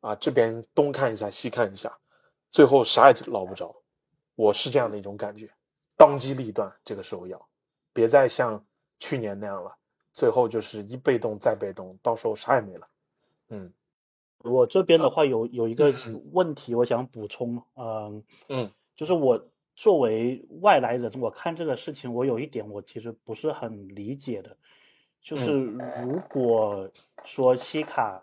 [0.00, 1.94] 啊这边东看一下西看一下，
[2.50, 3.76] 最后啥也捞不着。
[4.34, 5.50] 我是这样的一种感觉，
[5.94, 7.48] 当机立断，这个时候要，
[7.92, 8.64] 别再像
[8.98, 9.76] 去年那样了，
[10.14, 12.88] 最后就是一被动再被动，到时候啥也没了。
[13.48, 13.72] 嗯。
[14.44, 15.92] 我这边的话有有一个
[16.32, 18.22] 问题，我想补充，嗯。
[18.48, 18.70] 嗯。
[18.94, 19.40] 就是我
[19.76, 24.56] 作为外来人，我看这个事情，我有一点我其实不是很理解的，
[25.20, 26.90] 就是如果
[27.24, 28.20] 说西卡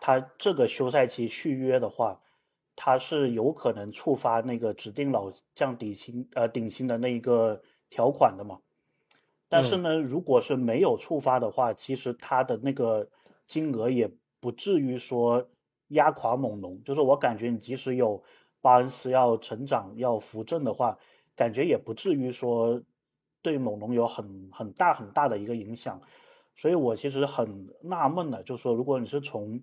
[0.00, 2.20] 他这个休赛期续约的话，
[2.76, 7.60] 他是有可能触发那个指定老将底薪呃顶薪的那一个
[7.90, 8.58] 条款的嘛？
[9.48, 13.08] 但是呢，如果是没有触发的话，其实他的那个
[13.46, 14.08] 金额也
[14.44, 15.48] 不至于说
[15.88, 16.84] 压垮猛龙。
[16.84, 18.22] 就是我感觉，你即使有
[18.60, 20.98] 巴恩斯要成长、要扶正的话，
[21.34, 22.82] 感觉也不至于说
[23.40, 25.98] 对猛龙有很很大很大的一个影响。
[26.54, 29.62] 所以我其实很纳闷的，就是说，如果你是从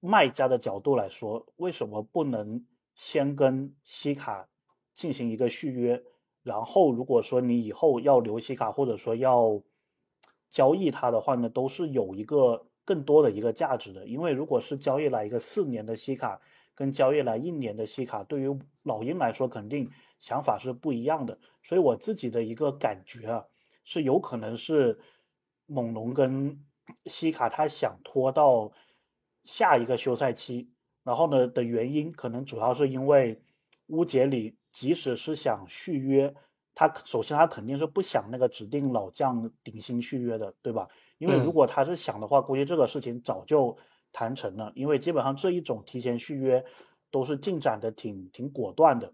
[0.00, 2.64] 卖家的角度来说，为什么不能
[2.94, 4.48] 先跟西卡
[4.94, 6.02] 进行一个续约？
[6.42, 9.60] 然后，如果说你以后要留西卡，或者说要
[10.48, 14.06] 交易他的话呢，都是有一个更多的一个价值的。
[14.06, 16.40] 因为如果是交易来一个四年的西卡，
[16.74, 21.38] 跟交易来一年的西卡，对于老鹰来说，肯定想法是不一样的。
[21.62, 23.44] 所以我自己的一个感觉啊，
[23.84, 24.98] 是有可能是
[25.66, 26.64] 猛龙跟
[27.06, 28.70] 西卡他想拖到
[29.44, 30.70] 下一个休赛期，
[31.04, 33.40] 然后呢的原因，可能主要是因为
[33.86, 34.56] 乌杰里。
[34.72, 36.32] 即使是想续约，
[36.76, 40.86] 他首先他肯定是不想那个指定老将顶薪续约的，对吧？
[41.20, 43.76] 因为如果他是想的话，估计这个事情早就
[44.10, 44.72] 谈成了。
[44.74, 46.64] 因为基本上这一种提前续约
[47.10, 49.12] 都是进展的挺挺果断的，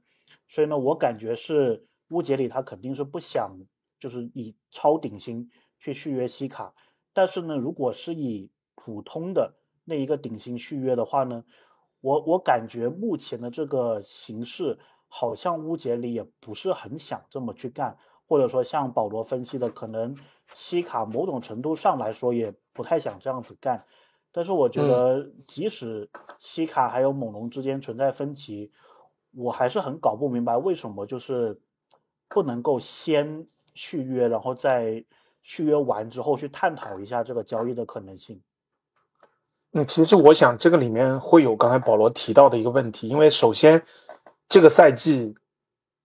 [0.48, 3.50] 所以呢，我感觉是乌杰里他肯定是不想
[3.98, 5.50] 就是以超顶薪
[5.80, 6.72] 去续约西卡。
[7.12, 9.52] 但是呢，如果是以普通的
[9.84, 11.44] 那一个顶薪续约的话呢，
[12.00, 14.78] 我我感觉目前的这个形势。
[15.08, 17.96] 好像乌杰里也不是很想这么去干，
[18.26, 20.14] 或者说像保罗分析的，可能
[20.54, 23.82] 西卡某种程度上来说也不太想这样子干。
[24.32, 26.08] 但是我觉得，即使
[26.38, 28.70] 西卡还有猛龙之间存在分歧，
[29.34, 31.58] 我还是很搞不明白为什么就是
[32.28, 35.04] 不能够先续约，然后再
[35.42, 38.42] 续约完之后去探讨一下这个交易的可能性。
[39.72, 43.82] 嗯，其实我想这个里面会有刚才保罗提到的一个问题，因为首先。
[44.48, 45.34] 这个赛季，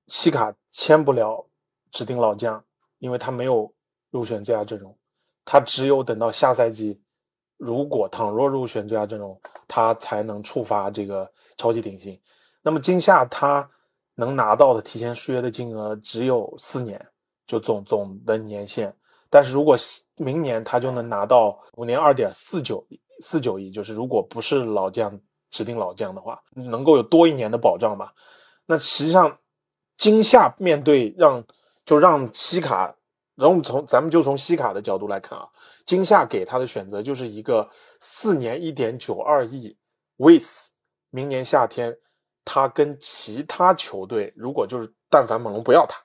[0.08, 1.46] 西卡签不了
[1.92, 2.64] 指定老将，
[3.00, 3.74] 因为他没有
[4.10, 4.98] 入选最佳阵容。
[5.46, 7.02] 他只有等到下赛季，
[7.58, 12.20] 如果倘若入选最佳阵容，他才能触发这个超级顶薪。
[12.62, 13.70] 那么今夏他
[14.16, 17.06] 能拿到的提前续约的金额只有四年，
[17.48, 18.96] 就总总的年限。
[19.30, 19.78] 但是如果
[20.16, 22.86] 明年他就能拿到五年二点四九
[23.22, 25.20] 四九亿，就是如果不是老将。
[25.52, 28.14] 指定老将的话，能够有多一年的保障吧？
[28.66, 29.38] 那实际上，
[29.98, 31.44] 今夏面对让
[31.92, 32.96] 就让西卡，
[33.36, 35.50] 然后从咱们就从西卡的角度来看啊，
[35.86, 37.70] 今夏给他的选择就是一个
[38.00, 39.78] 四年一点九二亿
[40.16, 40.72] ，with
[41.10, 41.98] 明年夏天
[42.46, 46.02] 他跟其他球队，如果就是但凡猛龙不要他，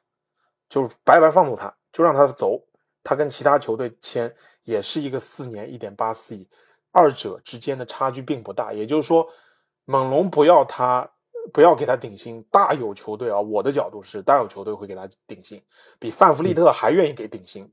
[0.69, 2.61] 就是白白放走他，就让他走，
[3.05, 4.35] 他跟其他球队签
[4.65, 6.49] 也是一个四年一点八四亿。
[6.91, 9.29] 二者之间的差距并不大，也就是说，
[9.85, 11.13] 猛龙不要他，
[11.53, 12.43] 不要给他顶薪。
[12.51, 15.63] 大有球队啊，我的角度是，大有球队会给他顶薪，
[15.99, 17.73] 比范弗利特还愿意给顶薪，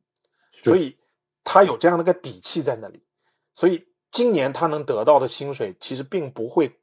[0.52, 0.98] 所以
[1.44, 3.04] 他有这样的个底气在那里。
[3.54, 6.80] 所以今年他能得到的薪水其实并不会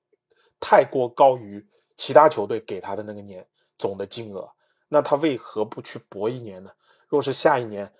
[0.60, 3.46] 太过高于其他球队给他的那个年
[3.78, 4.50] 总的金额。
[4.88, 6.70] 那他为何不去搏一年呢？
[7.08, 7.92] 若是下一年，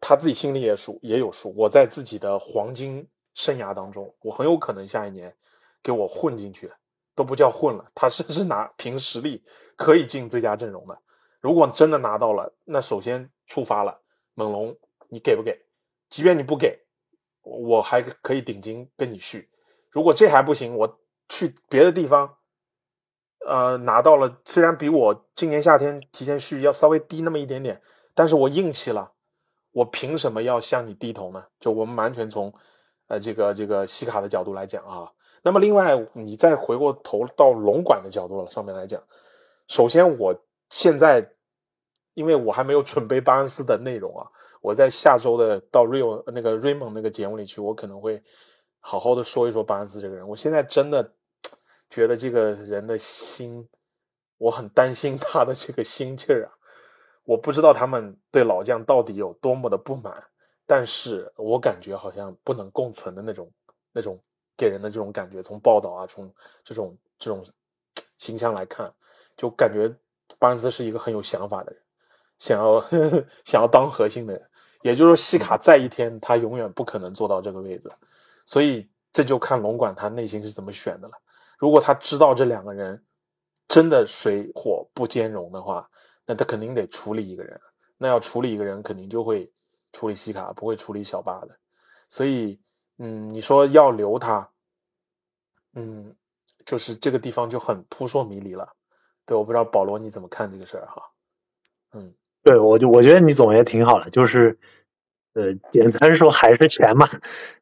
[0.00, 3.08] 他自己心里也数也有数，我在自己的黄金。
[3.38, 5.36] 生涯当中，我很有可能下一年
[5.82, 6.72] 给我混进去，
[7.16, 9.44] 都不叫混了，他是是拿凭实力
[9.74, 10.96] 可以进最佳阵容的。
[11.40, 14.00] 如果真的拿到了，那首先出发了，
[14.34, 14.76] 猛龙
[15.08, 15.66] 你给不给？
[16.08, 16.86] 即便你不给，
[17.42, 19.50] 我还可以顶金跟你续。
[19.90, 22.36] 如果这还不行，我去别的地方，
[23.44, 27.82] 呃，拿到了，虽然比我今年夏天提前续要稍微低那么一点点，
[28.14, 29.12] 但是我硬气了，
[29.72, 31.46] 我凭什么要向你低头呢？
[31.58, 32.54] 就我们完全从。
[33.08, 35.12] 呃，这个这个西卡的角度来讲啊，
[35.46, 39.00] 那么另外你再回过头到龙管的角度了上面来讲，
[39.68, 40.36] 首先我
[40.70, 41.30] 现在
[42.14, 44.26] 因为我还没有准备巴恩斯的内容啊，
[44.60, 48.20] 我在下周的到 Rio 那个 Raymond 那个节目里去，我可能会
[48.80, 50.26] 好好的说一说巴恩斯这个人。
[50.26, 51.12] 我现在真的
[51.88, 53.68] 觉得这个人的心，
[54.38, 56.50] 我很担心他的这个心气儿啊，
[57.22, 60.12] 我不知道他们对老将到底有多么的不满。
[60.66, 63.48] 但是我感觉好像不能共存的那种、
[63.92, 64.20] 那种
[64.56, 66.32] 给人的这种感觉，从报道啊，从
[66.64, 67.44] 这种这种
[68.18, 68.92] 形象来看，
[69.36, 69.94] 就感觉
[70.38, 71.82] 巴恩斯是一个很有想法的人，
[72.38, 72.80] 想要
[73.44, 74.50] 想要当核心的人，
[74.82, 77.90] 也就是说，西卡在一天，他永远不可能做到这个位置，
[78.44, 81.14] 所以这就看龙管他内心是怎么选的了。
[81.58, 83.02] 如果他知道这两个人
[83.68, 85.88] 真的水火不兼容的话，
[86.24, 87.60] 那他肯定得处理一个人。
[87.98, 89.50] 那要处理一个人，肯定就会
[89.92, 91.58] 处理西卡，不会处理小巴的。
[92.10, 92.60] 所以，
[92.98, 94.48] 嗯，你说要留他，
[95.74, 96.14] 嗯，
[96.64, 98.72] 就是这个地方就很扑朔迷离了。
[99.24, 101.02] 对，我不知道保罗你怎么看这个事儿哈？
[101.92, 102.14] 嗯。
[102.42, 104.56] 对，我就我觉得你总结挺好的，就是，
[105.32, 107.10] 呃，简单说还是钱嘛。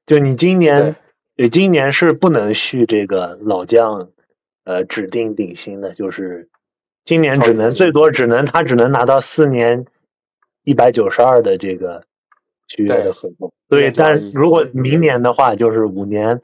[0.05, 0.95] 就你今年，
[1.37, 4.11] 对，今年是不能续这个老将，
[4.65, 6.51] 呃，指定顶薪的，就是
[7.03, 9.87] 今年只能最多只能他只能拿到四年
[10.65, 12.05] 一百九十二的这个
[12.69, 13.53] 续约的合同。
[13.69, 16.41] 对，但如果明年的话，就是五年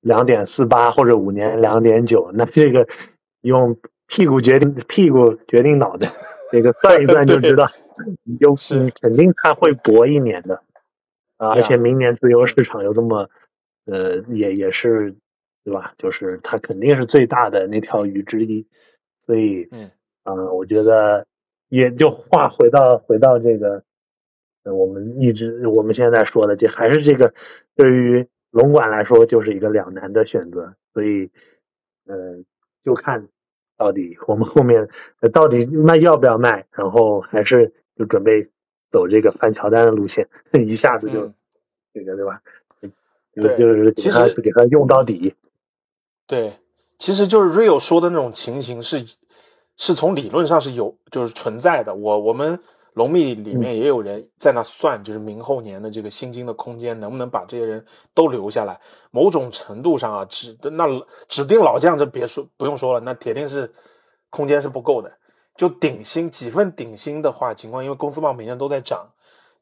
[0.00, 2.86] 两点四八或者五年两点九，那这个
[3.42, 3.76] 用
[4.06, 6.08] 屁股决定屁股决定脑袋。
[6.50, 7.66] 这个 算一算就知道，
[8.40, 10.62] 就是肯定他会搏一年的
[11.38, 13.30] 啊，而且明年自由市场又这么，
[13.86, 15.14] 呃，也也是
[15.64, 15.94] 对吧？
[15.96, 18.66] 就是他肯定是最大的那条鱼之一，
[19.24, 19.90] 所以，嗯，
[20.24, 21.26] 啊，我觉得
[21.68, 23.82] 也就话回到回到这个，
[24.64, 27.32] 我们一直我们现在说的，这还是这个
[27.74, 31.30] 对于龙管来说就是一个两难的选择，所以，
[32.06, 32.42] 呃，
[32.84, 33.28] 就看。
[33.78, 34.88] 到底我们后面
[35.32, 36.66] 到底卖要不要卖？
[36.70, 38.48] 然后还是就准备
[38.92, 41.32] 走这个翻乔丹的路线， 一下子就
[41.92, 42.40] 这个对吧？
[43.34, 45.34] 对，就是给他给他用到底。
[46.28, 46.60] 对，
[46.96, 49.04] 其实就是 Rio 说的那种情形是
[49.76, 51.92] 是从理论上是有就是存在的。
[51.92, 52.60] 我我们
[52.94, 58.78] 龙密里面也有人在那算，就是明后年的这个薪金的空间能不能把这些人都留下来？
[59.10, 60.86] 某种程度上啊，指那
[61.28, 63.72] 指定老将这别说不用说了，那铁定是
[64.28, 65.10] 空间是不够的。
[65.56, 69.06] 就顶薪几份顶薪的话，情况因为公司报每年都在涨，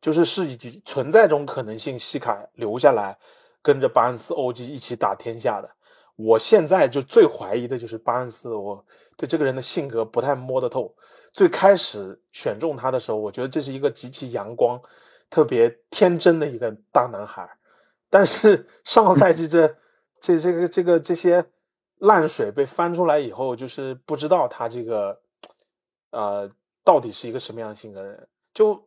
[0.01, 0.47] 就是是
[0.85, 3.19] 存在这种可能性，西卡留下来
[3.63, 5.71] 跟着巴恩斯、欧几一起打天下的。
[6.17, 8.85] 我现在就最怀疑的就是巴恩斯，我
[9.17, 10.95] 对这个人的性格不太摸得透。
[11.33, 14.81] 最开始选中他的时候，我觉得这是一个极其阳光、
[15.29, 17.59] 特别天真的一个大男孩。
[18.09, 19.77] 但是 上个赛季这
[20.21, 21.47] 这这个这个这些
[21.99, 25.21] 烂水被翻出来以后，就是不知道他这个
[26.11, 26.51] 呃
[26.85, 28.29] 到底是一个什么样性格的人。
[28.53, 28.85] 就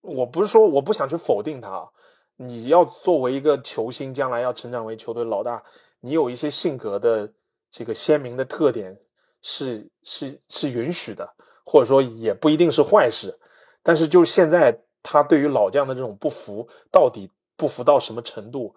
[0.00, 1.88] 我不是说我不想去否定他啊，
[2.36, 5.62] 你要作为一个球星，将来要成长为球队老大，
[6.00, 7.30] 你有一些性格的
[7.70, 8.96] 这个鲜明的特点
[9.42, 11.34] 是是是允许的。
[11.66, 13.36] 或者说也不一定是坏事，
[13.82, 18.74] 但是就是现在他对于老将的这种不服，到底不服到什么程度？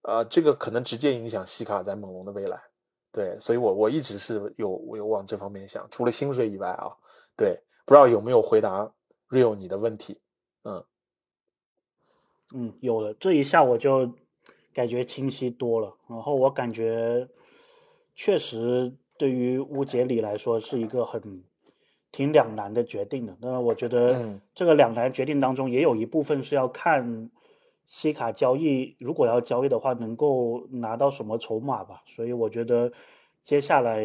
[0.00, 2.58] 啊，这个可能直接影响西卡在猛龙的未来。
[3.12, 6.88] 对，所以我我一直是有有往这方面想，除了薪水以外啊，
[7.36, 8.90] 对，不知道有没有回答
[9.28, 10.18] Rio 你的问题？
[10.64, 10.82] 嗯
[12.54, 14.10] 嗯，有了，这一下我就
[14.72, 15.94] 感觉清晰多了。
[16.08, 17.28] 然后我感觉
[18.14, 21.44] 确实对于乌杰里来说是一个很。
[22.12, 27.30] 挺两难的决定的，那我觉得这个两难决定当中，也有一部分是要看
[27.86, 32.02] 西卡交易，如果要交易的话，能够拿到什么筹码吧。
[32.06, 32.92] 所以我觉得
[33.44, 34.02] 接下来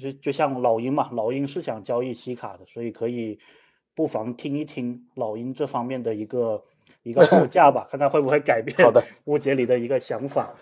[0.00, 3.38] 就就像老鹰嘛，老鹰是想交易西卡的，所以可以
[3.94, 6.64] 不妨听一听老鹰这方面的一个
[7.02, 10.54] 一个 报价吧，看他会不会改变好的乌杰里的一个想法。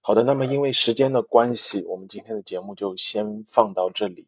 [0.00, 4.26] 好的，那么因为时间的关系，我们今天的节目就先放到这里。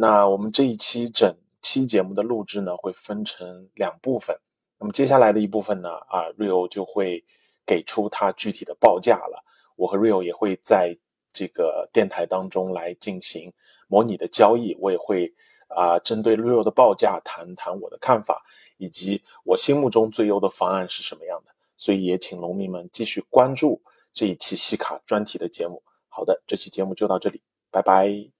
[0.00, 4.38] 那我们这一期整期节目的录制呢，会分成两部分。
[4.78, 7.24] 那么接下来的一部分呢，啊，Rio 就会
[7.66, 9.44] 给出他具体的报价了。
[9.74, 10.96] 我和 Rio 也会在
[11.32, 13.52] 这个电台当中来进行
[13.88, 15.34] 模拟的交易，我也会
[15.66, 18.40] 啊，针对 Rio 的报价谈谈我的看法，
[18.76, 21.50] 以及我心目中最优的方案是什么样的。
[21.76, 23.82] 所以也请农民们继续关注
[24.14, 25.82] 这一期西卡专题的节目。
[26.08, 27.42] 好的，这期节目就到这里，
[27.72, 28.37] 拜拜。